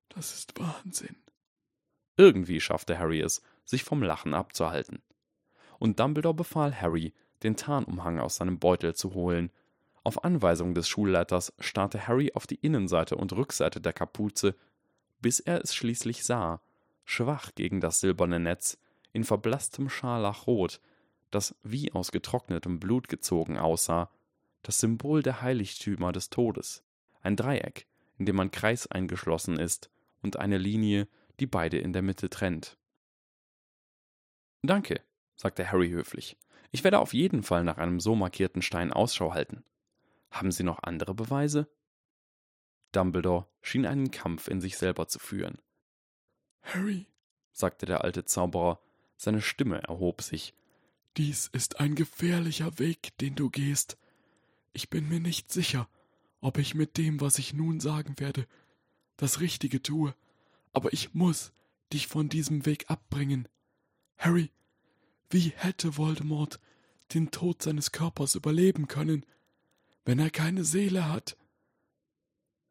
[0.09, 1.16] Das ist Wahnsinn.
[2.16, 5.03] Irgendwie schaffte Harry es, sich vom Lachen abzuhalten.
[5.79, 9.51] Und Dumbledore befahl Harry, den Tarnumhang aus seinem Beutel zu holen.
[10.05, 14.55] Auf Anweisung des Schulleiters starrte Harry auf die Innenseite und Rückseite der Kapuze,
[15.20, 16.61] bis er es schließlich sah,
[17.05, 18.79] schwach gegen das silberne Netz,
[19.12, 20.81] in verblasstem Scharlachrot,
[21.33, 24.11] das wie aus getrocknetem Blut gezogen aussah,
[24.62, 26.85] das Symbol der Heiligtümer des Todes,
[27.20, 27.87] ein Dreieck,
[28.18, 29.91] in dem ein Kreis eingeschlossen ist
[30.22, 31.09] und eine Linie,
[31.41, 32.78] die beide in der Mitte trennt.
[34.62, 35.03] Danke,
[35.35, 36.37] sagte Harry höflich.
[36.70, 39.64] Ich werde auf jeden Fall nach einem so markierten Stein Ausschau halten.
[40.30, 41.68] Haben Sie noch andere Beweise?
[42.93, 45.59] Dumbledore schien einen Kampf in sich selber zu führen.
[46.62, 47.07] Harry,
[47.53, 48.80] sagte der alte Zauberer,
[49.16, 50.55] seine Stimme erhob sich.
[51.17, 53.99] Dies ist ein gefährlicher Weg, den du gehst.
[54.73, 55.89] Ich bin mir nicht sicher,
[56.41, 58.47] ob ich mit dem, was ich nun sagen werde,
[59.17, 60.15] das Richtige tue,
[60.73, 61.53] aber ich muss
[61.93, 63.47] dich von diesem Weg abbringen.
[64.17, 64.51] Harry,
[65.29, 66.61] wie hätte Voldemort
[67.13, 69.27] den Tod seines Körpers überleben können,
[70.05, 71.37] wenn er keine Seele hat?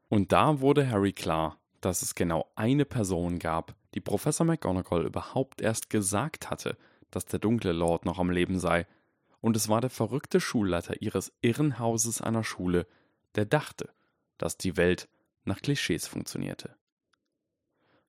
[0.10, 5.62] Und da wurde Harry klar, dass es genau eine Person gab, die Professor McGonagall überhaupt
[5.62, 6.78] erst gesagt hatte,
[7.12, 8.88] dass der dunkle Lord noch am Leben sei,
[9.42, 12.88] und es war der verrückte Schulleiter ihres Irrenhauses einer Schule,
[13.36, 13.90] der dachte,
[14.38, 15.10] dass die Welt
[15.44, 16.76] nach Klischees funktionierte.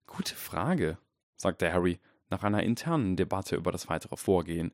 [0.06, 0.98] Gute Frage,
[1.36, 4.72] sagte Harry nach einer internen Debatte über das weitere Vorgehen.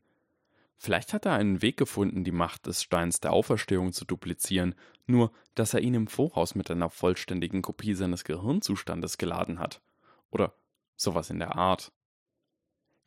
[0.76, 4.76] Vielleicht hat er einen Weg gefunden, die Macht des Steins der Auferstehung zu duplizieren,
[5.06, 9.82] nur dass er ihn im Voraus mit einer vollständigen Kopie seines Gehirnzustandes geladen hat.
[10.30, 10.54] Oder
[10.94, 11.92] sowas in der Art.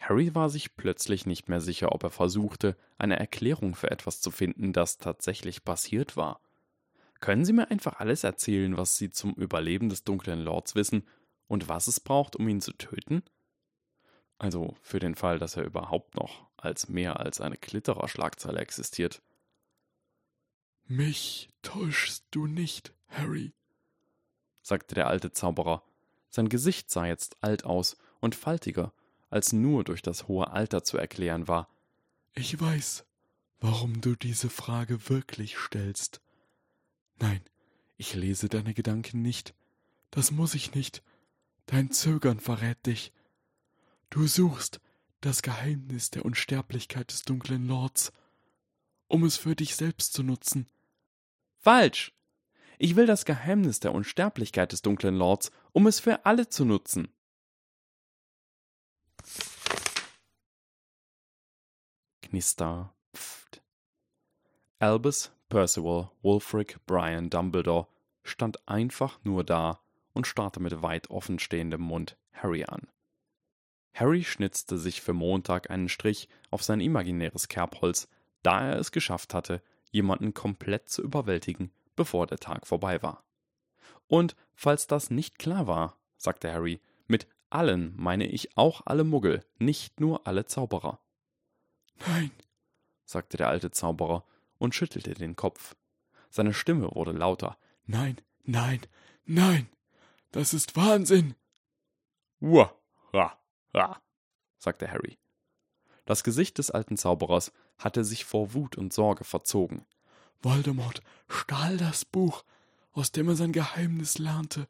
[0.01, 4.31] Harry war sich plötzlich nicht mehr sicher, ob er versuchte, eine Erklärung für etwas zu
[4.31, 6.41] finden, das tatsächlich passiert war.
[7.19, 11.07] Können Sie mir einfach alles erzählen, was Sie zum Überleben des dunklen Lords wissen
[11.47, 13.21] und was es braucht, um ihn zu töten?
[14.39, 19.21] Also für den Fall, dass er überhaupt noch als mehr als eine Klitterer-Schlagzeile existiert.
[20.87, 23.53] Mich täuschst du nicht, Harry,
[24.63, 25.83] sagte der alte Zauberer.
[26.29, 28.93] Sein Gesicht sah jetzt alt aus und faltiger,
[29.31, 31.67] als nur durch das hohe Alter zu erklären war.
[32.33, 33.05] Ich weiß,
[33.59, 36.21] warum du diese Frage wirklich stellst.
[37.19, 37.41] Nein,
[37.97, 39.55] ich lese deine Gedanken nicht.
[40.11, 41.01] Das muss ich nicht.
[41.65, 43.13] Dein Zögern verrät dich.
[44.09, 44.81] Du suchst
[45.21, 48.11] das Geheimnis der Unsterblichkeit des dunklen Lords,
[49.07, 50.67] um es für dich selbst zu nutzen.
[51.57, 52.13] Falsch.
[52.79, 57.07] Ich will das Geheimnis der Unsterblichkeit des dunklen Lords, um es für alle zu nutzen.
[62.31, 63.61] Knister, pft.
[64.79, 67.87] Albus Percival Wulfric Brian Dumbledore
[68.23, 69.81] stand einfach nur da
[70.13, 72.87] und starrte mit weit offenstehendem Mund Harry an.
[73.93, 78.07] Harry schnitzte sich für Montag einen Strich auf sein imaginäres Kerbholz,
[78.43, 79.61] da er es geschafft hatte,
[79.91, 83.25] jemanden komplett zu überwältigen, bevor der Tag vorbei war.
[84.07, 89.43] Und falls das nicht klar war, sagte Harry, mit allen meine ich auch alle Muggel,
[89.59, 91.01] nicht nur alle Zauberer.
[92.07, 92.31] Nein,
[93.05, 94.25] sagte der alte Zauberer
[94.57, 95.75] und schüttelte den Kopf.
[96.29, 97.57] Seine Stimme wurde lauter.
[97.85, 98.81] Nein, nein,
[99.25, 99.67] nein,
[100.31, 101.35] das ist Wahnsinn.
[102.39, 102.73] Uah,
[103.13, 103.37] ha,
[103.73, 104.01] ha,
[104.57, 105.17] sagte Harry.
[106.05, 109.85] Das Gesicht des alten Zauberers hatte sich vor Wut und Sorge verzogen.
[110.41, 112.43] Voldemort stahl das Buch,
[112.93, 114.67] aus dem er sein Geheimnis lernte.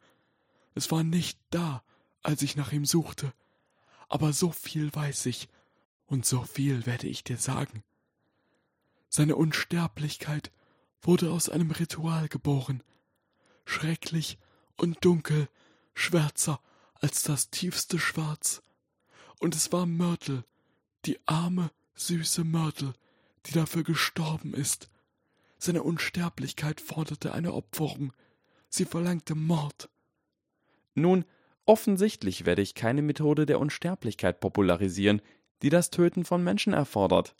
[0.76, 1.84] Es war nicht da,
[2.24, 3.34] als ich nach ihm suchte.
[4.10, 5.48] Aber so viel weiß ich,
[6.12, 7.84] und so viel werde ich dir sagen.
[9.07, 10.51] Seine Unsterblichkeit
[11.01, 12.84] wurde aus einem Ritual geboren,
[13.64, 14.38] schrecklich
[14.76, 15.47] und dunkel,
[15.93, 16.59] schwärzer
[16.95, 18.62] als das tiefste Schwarz.
[19.39, 20.43] Und es war Mörtel,
[21.05, 22.93] die arme, süße Mörtel,
[23.45, 24.89] die dafür gestorben ist.
[25.59, 28.12] Seine Unsterblichkeit forderte eine Opferung,
[28.68, 29.89] sie verlangte Mord.
[30.93, 31.24] Nun,
[31.66, 35.22] offensichtlich werde ich keine Methode der Unsterblichkeit popularisieren,
[35.62, 37.36] die das Töten von Menschen erfordert.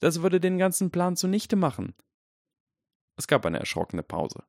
[0.00, 1.94] Das würde den ganzen Plan zunichte machen.
[3.16, 4.42] Es gab eine erschrockene Pause.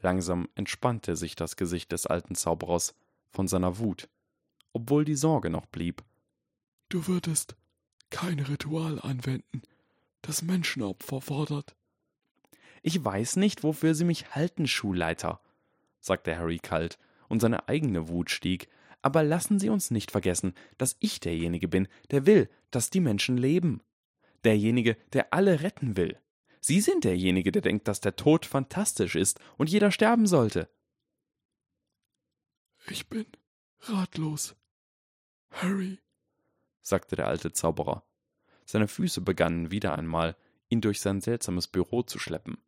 [0.00, 2.94] Langsam entspannte sich das Gesicht des alten Zauberers
[3.30, 4.08] von seiner Wut,
[4.72, 6.02] obwohl die Sorge noch blieb.
[6.88, 7.56] Du würdest
[8.10, 9.62] kein Ritual anwenden,
[10.20, 11.74] das Menschenopfer fordert.
[12.82, 15.40] Ich weiß nicht, wofür Sie mich halten, Schulleiter,
[16.00, 18.68] sagte Harry kalt, und seine eigene Wut stieg,
[19.02, 23.36] aber lassen Sie uns nicht vergessen, dass ich derjenige bin, der will, dass die Menschen
[23.36, 23.82] leben.
[24.44, 26.18] Derjenige, der alle retten will.
[26.60, 30.68] Sie sind derjenige, der denkt, dass der Tod fantastisch ist und jeder sterben sollte.
[32.86, 33.26] Ich bin
[33.80, 34.56] ratlos.
[35.50, 35.98] Harry,
[36.80, 38.04] sagte der alte Zauberer.
[38.64, 40.36] Seine Füße begannen wieder einmal,
[40.68, 42.58] ihn durch sein seltsames Büro zu schleppen.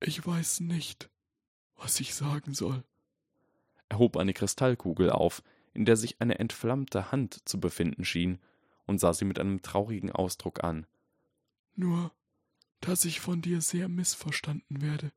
[0.00, 1.10] Ich weiß nicht,
[1.76, 2.84] was ich sagen soll.
[3.88, 5.42] Er hob eine Kristallkugel auf,
[5.74, 8.38] in der sich eine entflammte Hand zu befinden schien,
[8.86, 10.86] und sah sie mit einem traurigen Ausdruck an.
[11.74, 12.10] Nur
[12.80, 15.12] dass ich von dir sehr missverstanden werde.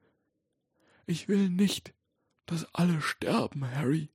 [1.05, 1.93] Ich will nicht,
[2.45, 4.09] dass alle sterben, Harry.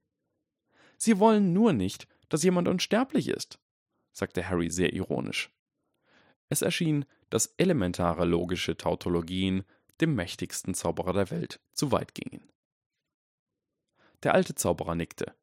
[0.96, 3.58] Sie wollen nur nicht, dass jemand unsterblich ist,
[4.12, 5.50] sagte Harry sehr ironisch.
[6.48, 9.64] Es erschien, dass elementare logische Tautologien
[10.00, 12.42] dem mächtigsten Zauberer der Welt zu weit gingen.
[14.22, 15.34] Der alte Zauberer nickte.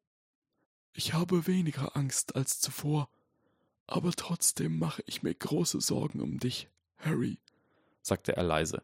[0.92, 3.08] Ich habe weniger Angst als zuvor,
[3.86, 6.68] aber trotzdem mache ich mir große Sorgen um dich,
[6.98, 7.38] Harry
[8.04, 8.82] sagte er leise.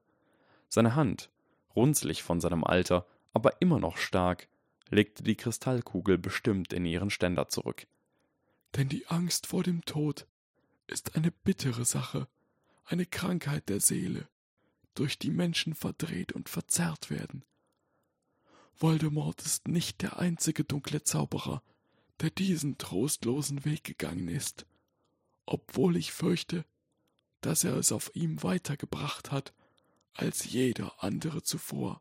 [0.68, 1.30] Seine Hand,
[1.76, 4.48] runzlig von seinem Alter, aber immer noch stark,
[4.88, 7.86] legte die Kristallkugel bestimmt in ihren Ständer zurück.
[8.76, 10.26] Denn die Angst vor dem Tod
[10.86, 12.26] ist eine bittere Sache,
[12.84, 14.28] eine Krankheit der Seele,
[14.94, 17.44] durch die Menschen verdreht und verzerrt werden.
[18.80, 21.62] Voldemort ist nicht der einzige dunkle Zauberer,
[22.20, 24.64] der diesen trostlosen Weg gegangen ist,
[25.44, 26.64] obwohl ich fürchte,
[27.42, 29.52] dass er es auf ihm weitergebracht hat
[30.14, 32.00] als jeder andere zuvor.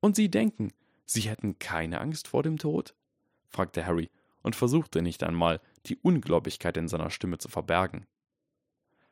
[0.00, 0.72] Und Sie denken,
[1.06, 2.94] Sie hätten keine Angst vor dem Tod?
[3.48, 4.10] fragte Harry
[4.42, 8.06] und versuchte nicht einmal, die Ungläubigkeit in seiner Stimme zu verbergen.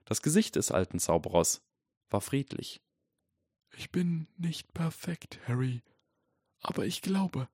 [0.05, 1.63] Das Gesicht des alten Zauberers
[2.11, 2.83] war friedlich.
[3.75, 5.83] Ich bin nicht perfekt, Harry,
[6.63, 7.49] aber ich glaube,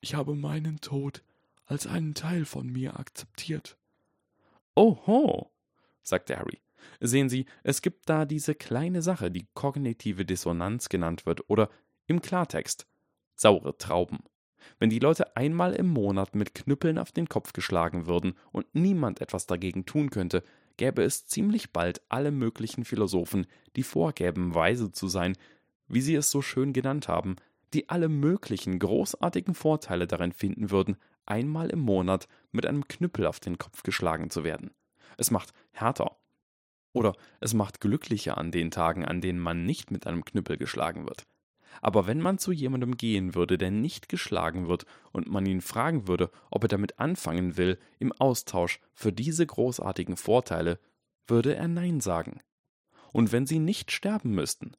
[0.00, 1.22] ich habe meinen Tod
[1.64, 3.78] als einen Teil von mir akzeptiert.
[4.74, 5.50] Oho,
[6.02, 6.60] sagte Harry
[7.00, 11.70] Sehen Sie, es gibt da diese kleine Sache, die kognitive Dissonanz genannt wird oder
[12.06, 12.86] im Klartext
[13.34, 14.18] saure Trauben.
[14.78, 19.20] Wenn die Leute einmal im Monat mit Knüppeln auf den Kopf geschlagen würden und niemand
[19.20, 20.42] etwas dagegen tun könnte,
[20.76, 25.36] gäbe es ziemlich bald alle möglichen Philosophen, die vorgäben, weise zu sein,
[25.88, 27.36] wie sie es so schön genannt haben,
[27.74, 30.96] die alle möglichen großartigen Vorteile darin finden würden,
[31.26, 34.70] einmal im Monat mit einem Knüppel auf den Kopf geschlagen zu werden.
[35.16, 36.16] Es macht härter,
[36.92, 41.06] oder es macht glücklicher an den Tagen, an denen man nicht mit einem Knüppel geschlagen
[41.06, 41.24] wird.
[41.80, 46.06] Aber wenn man zu jemandem gehen würde, der nicht geschlagen wird, und man ihn fragen
[46.06, 50.78] würde, ob er damit anfangen will, im Austausch für diese großartigen Vorteile,
[51.26, 52.40] würde er Nein sagen.
[53.12, 54.72] Und wenn sie nicht sterben müssten,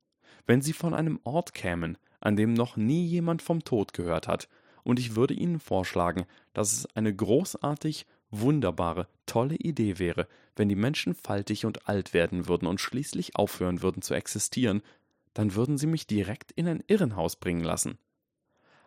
[0.46, 4.48] wenn sie von einem Ort kämen, an dem noch nie jemand vom Tod gehört hat,
[4.84, 10.76] und ich würde ihnen vorschlagen, dass es eine großartig wunderbare, tolle Idee wäre, wenn die
[10.76, 14.82] Menschen faltig und alt werden würden und schließlich aufhören würden zu existieren,
[15.34, 17.98] dann würden sie mich direkt in ein Irrenhaus bringen lassen.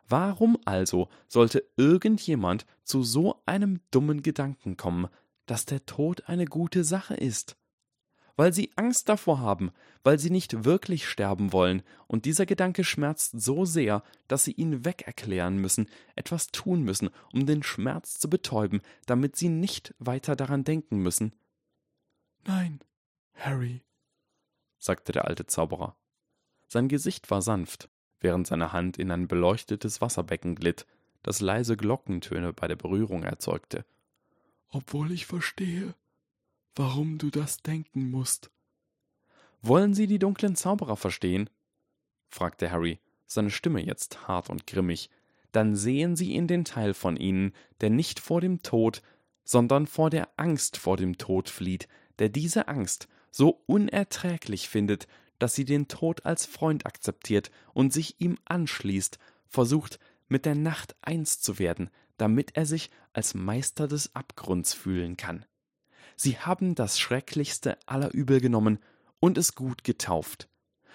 [0.08, 5.08] Warum also sollte irgendjemand zu so einem dummen Gedanken kommen,
[5.46, 7.56] dass der Tod eine gute Sache ist?
[8.36, 9.72] Weil sie Angst davor haben,
[10.04, 14.84] weil sie nicht wirklich sterben wollen, und dieser Gedanke schmerzt so sehr, dass sie ihn
[14.84, 20.64] wegerklären müssen, etwas tun müssen, um den Schmerz zu betäuben, damit sie nicht weiter daran
[20.64, 21.32] denken müssen.
[22.44, 22.80] Nein,
[23.34, 23.82] Harry,
[24.78, 25.96] sagte der alte Zauberer.
[26.68, 27.88] Sein Gesicht war sanft,
[28.20, 30.86] während seine Hand in ein beleuchtetes Wasserbecken glitt,
[31.22, 33.84] das leise Glockentöne bei der Berührung erzeugte.
[34.68, 35.94] Obwohl ich verstehe,
[36.76, 38.50] warum du das denken musst.
[39.62, 41.50] Wollen Sie die dunklen Zauberer verstehen?
[42.28, 45.10] fragte Harry, seine Stimme jetzt hart und grimmig.
[45.52, 49.02] Dann sehen Sie in den Teil von Ihnen, der nicht vor dem Tod,
[49.42, 55.06] sondern vor der Angst vor dem Tod flieht, der diese Angst so unerträglich findet,
[55.38, 59.98] dass sie den Tod als Freund akzeptiert und sich ihm anschließt, versucht,
[60.28, 65.44] mit der Nacht eins zu werden, damit er sich als Meister des Abgrunds fühlen kann.
[66.16, 68.78] Sie haben das Schrecklichste aller Übel genommen
[69.20, 70.48] und es gut getauft.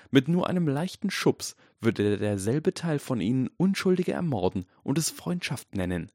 [0.09, 5.75] Mit nur einem leichten Schubs würde derselbe Teil von ihnen Unschuldige ermorden und es Freundschaft
[5.75, 6.11] nennen.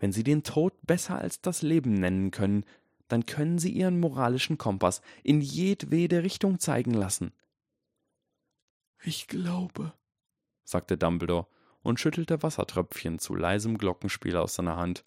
[0.00, 2.64] Wenn sie den Tod besser als das Leben nennen können,
[3.08, 7.32] dann können sie ihren moralischen Kompass in jedwede Richtung zeigen lassen.
[9.04, 9.92] Ich glaube,
[10.64, 11.46] sagte Dumbledore
[11.82, 15.04] und schüttelte Wassertröpfchen zu leisem Glockenspiel aus seiner Hand,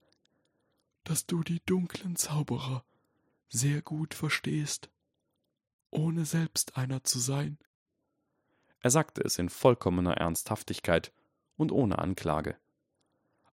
[1.04, 2.84] dass du die dunklen Zauberer
[3.50, 4.90] sehr gut verstehst,
[5.90, 7.58] ohne selbst einer zu sein.
[8.80, 11.12] Er sagte es in vollkommener Ernsthaftigkeit
[11.58, 12.58] und ohne Anklage.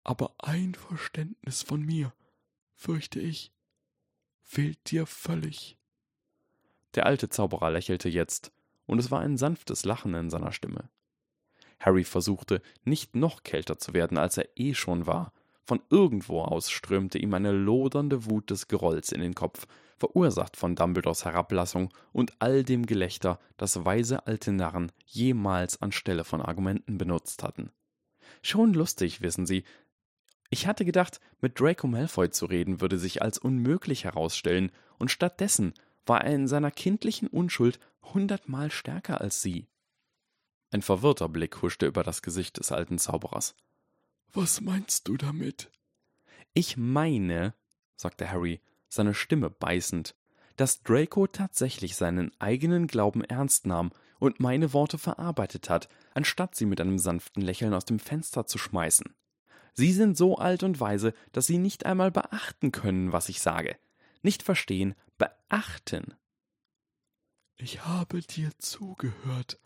[0.03, 2.13] Aber ein Verständnis von mir,
[2.75, 3.53] fürchte ich,
[4.41, 5.77] fehlt dir völlig.
[6.95, 8.51] Der alte Zauberer lächelte jetzt
[8.85, 10.89] und es war ein sanftes Lachen in seiner Stimme.
[11.79, 15.33] Harry versuchte, nicht noch kälter zu werden, als er eh schon war.
[15.71, 20.75] Von irgendwo aus strömte ihm eine lodernde Wut des Gerolls in den Kopf, verursacht von
[20.75, 27.41] Dumbledores Herablassung und all dem Gelächter, das weise alte Narren jemals anstelle von Argumenten benutzt
[27.41, 27.71] hatten.
[28.41, 29.63] Schon lustig, wissen Sie.
[30.49, 35.73] Ich hatte gedacht, mit Draco Malfoy zu reden würde sich als unmöglich herausstellen, und stattdessen
[36.05, 37.79] war er in seiner kindlichen Unschuld
[38.13, 39.69] hundertmal stärker als sie.
[40.71, 43.55] Ein verwirrter Blick huschte über das Gesicht des alten Zauberers.
[44.33, 45.71] Was meinst du damit?
[46.53, 47.53] Ich meine,
[47.95, 50.15] sagte Harry, seine Stimme beißend,
[50.55, 56.65] dass Draco tatsächlich seinen eigenen Glauben ernst nahm und meine Worte verarbeitet hat, anstatt sie
[56.65, 59.15] mit einem sanften Lächeln aus dem Fenster zu schmeißen.
[59.73, 63.77] Sie sind so alt und weise, dass sie nicht einmal beachten können, was ich sage.
[64.21, 66.13] Nicht verstehen, beachten.
[67.57, 69.59] Ich habe dir zugehört,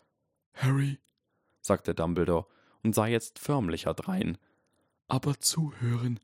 [0.54, 0.98] Harry,
[1.60, 2.46] sagte Dumbledore
[2.82, 4.38] und sah jetzt förmlicher drein.
[5.08, 6.20] Aber zuhören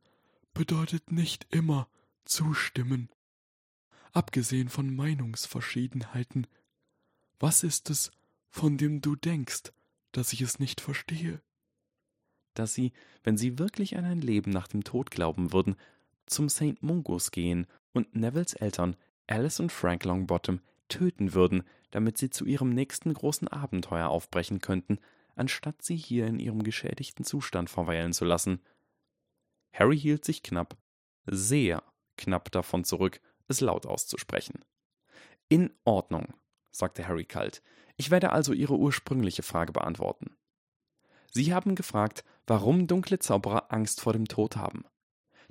[0.55, 1.89] bedeutet nicht immer
[2.24, 3.09] zustimmen.
[4.12, 6.47] Abgesehen von Meinungsverschiedenheiten,
[7.39, 8.11] was ist es,
[8.51, 9.72] von dem du denkst,
[10.12, 11.41] dass ich es nicht verstehe?
[12.55, 15.76] Dass sie, wenn sie wirklich an ein Leben nach dem Tod glauben würden,
[16.26, 16.83] zum St.
[16.83, 22.70] Mungus gehen und Nevilles Eltern, Alice und Frank Longbottom, töten würden, damit sie zu ihrem
[22.70, 24.99] nächsten großen Abenteuer aufbrechen könnten,
[25.35, 28.61] anstatt sie hier in ihrem geschädigten Zustand verweilen zu lassen.
[29.73, 30.77] Harry hielt sich knapp,
[31.27, 31.83] sehr
[32.16, 34.64] knapp davon zurück, es laut auszusprechen.
[35.49, 36.35] In Ordnung,
[36.70, 37.62] sagte Harry kalt.
[37.97, 40.37] Ich werde also Ihre ursprüngliche Frage beantworten.
[41.31, 44.85] Sie haben gefragt, warum dunkle Zauberer Angst vor dem Tod haben.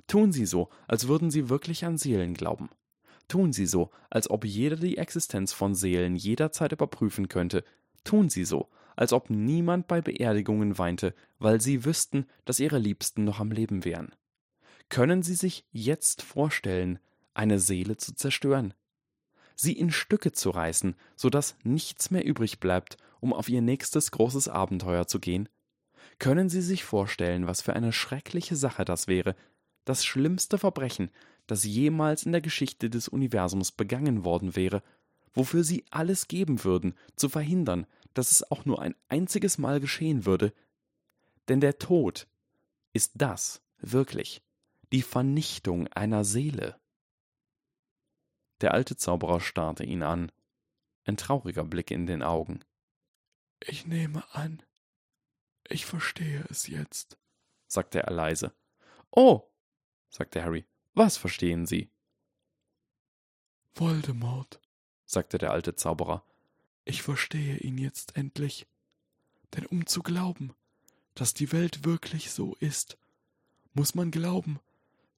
[0.06, 2.70] Tun Sie so, als würden Sie wirklich an Seelen glauben.
[3.28, 7.64] Tun Sie so, als ob jeder die Existenz von Seelen jederzeit überprüfen könnte.
[8.04, 13.24] Tun Sie so, als ob niemand bei Beerdigungen weinte, weil sie wüssten, dass ihre Liebsten
[13.24, 14.14] noch am Leben wären.
[14.88, 16.98] Können Sie sich jetzt vorstellen,
[17.32, 18.74] eine Seele zu zerstören?
[19.56, 24.10] Sie in Stücke zu reißen, so dass nichts mehr übrig bleibt, um auf ihr nächstes
[24.10, 25.48] großes Abenteuer zu gehen?
[26.18, 29.34] Können Sie sich vorstellen, was für eine schreckliche Sache das wäre,
[29.84, 31.10] das schlimmste Verbrechen,
[31.46, 34.82] das jemals in der Geschichte des Universums begangen worden wäre,
[35.34, 40.26] wofür sie alles geben würden, zu verhindern, dass es auch nur ein einziges Mal geschehen
[40.26, 40.52] würde.
[41.48, 42.26] Denn der Tod
[42.92, 44.42] ist das wirklich,
[44.92, 46.80] die Vernichtung einer Seele.
[48.60, 50.30] Der alte Zauberer starrte ihn an,
[51.04, 52.60] ein trauriger Blick in den Augen.
[53.60, 54.62] Ich nehme an,
[55.68, 57.18] ich verstehe es jetzt,
[57.66, 58.54] sagte er leise.
[59.10, 59.50] Oh,
[60.08, 61.90] sagte Harry, was verstehen Sie?
[63.74, 64.60] Voldemort,
[65.06, 66.24] sagte der alte Zauberer.
[66.84, 68.66] Ich verstehe ihn jetzt endlich.
[69.54, 70.52] Denn um zu glauben,
[71.14, 72.96] dass die Welt wirklich so ist,
[73.74, 74.58] muss man glauben,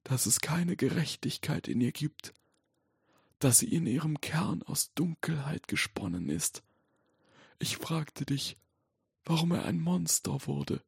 [0.03, 2.33] dass es keine Gerechtigkeit in ihr gibt,
[3.39, 6.63] dass sie in ihrem Kern aus Dunkelheit gesponnen ist.
[7.59, 8.57] Ich fragte dich,
[9.23, 10.83] warum er ein Monster wurde,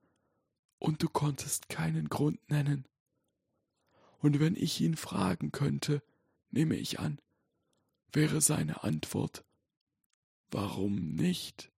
[0.80, 2.86] und du konntest keinen Grund nennen.
[4.20, 6.04] Und wenn ich ihn fragen könnte,
[6.52, 7.20] nehme ich an,
[8.12, 9.44] wäre seine Antwort
[10.52, 11.72] Warum nicht?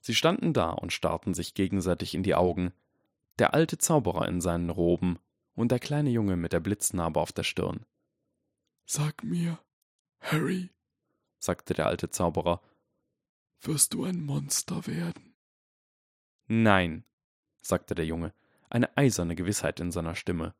[0.00, 2.72] Sie standen da und starrten sich gegenseitig in die Augen,
[3.38, 5.18] der alte Zauberer in seinen Roben
[5.54, 7.84] und der kleine Junge mit der Blitznarbe auf der Stirn.
[8.86, 9.58] Sag mir,
[10.20, 10.70] Harry,
[11.38, 12.60] sagte der alte Zauberer,
[13.60, 15.34] wirst du ein Monster werden?
[16.46, 17.04] Nein,
[17.60, 18.32] sagte der Junge,
[18.68, 20.54] eine eiserne Gewissheit in seiner Stimme.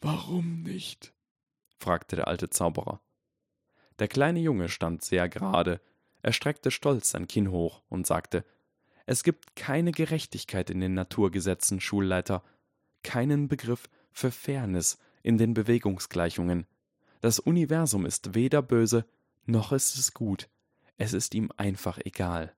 [0.00, 1.14] Warum nicht?
[1.78, 3.00] Fragte der alte Zauberer.
[3.98, 5.80] Der kleine Junge stand sehr gerade,
[6.22, 8.44] er streckte stolz sein Kinn hoch und sagte
[9.06, 12.42] Es gibt keine Gerechtigkeit in den Naturgesetzen, Schulleiter,
[13.02, 16.66] keinen Begriff für Fairness in den Bewegungsgleichungen.
[17.20, 19.04] Das Universum ist weder böse,
[19.46, 20.48] noch ist es gut,
[20.96, 22.54] es ist ihm einfach egal.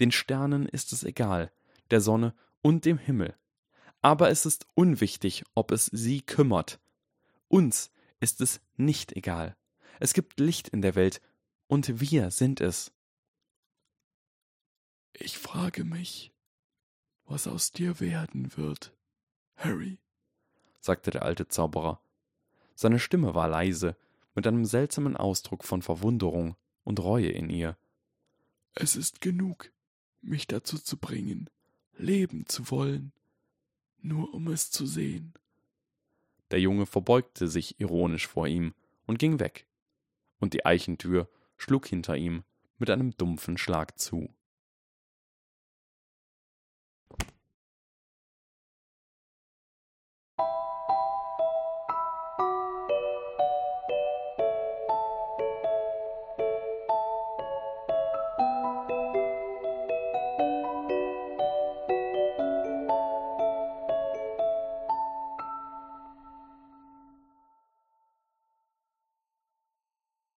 [0.00, 1.50] Den Sternen ist es egal,
[1.90, 3.34] der Sonne und dem Himmel.
[4.00, 6.78] Aber es ist unwichtig, ob es sie kümmert.
[7.48, 7.90] Uns
[8.20, 9.56] ist es nicht egal.
[10.00, 11.20] Es gibt Licht in der Welt,
[11.66, 12.92] und wir sind es.
[15.12, 16.32] Ich frage mich,
[17.26, 18.96] was aus dir werden wird,
[19.56, 19.98] Harry,
[20.80, 22.00] sagte der alte Zauberer.
[22.74, 23.96] Seine Stimme war leise,
[24.34, 27.76] mit einem seltsamen Ausdruck von Verwunderung und Reue in ihr.
[28.74, 29.72] Es ist genug,
[30.20, 31.50] mich dazu zu bringen,
[31.96, 33.12] leben zu wollen,
[34.00, 35.34] nur um es zu sehen.
[36.50, 38.74] Der Junge verbeugte sich ironisch vor ihm
[39.06, 39.66] und ging weg,
[40.38, 42.44] und die Eichentür schlug hinter ihm
[42.78, 44.28] mit einem dumpfen Schlag zu.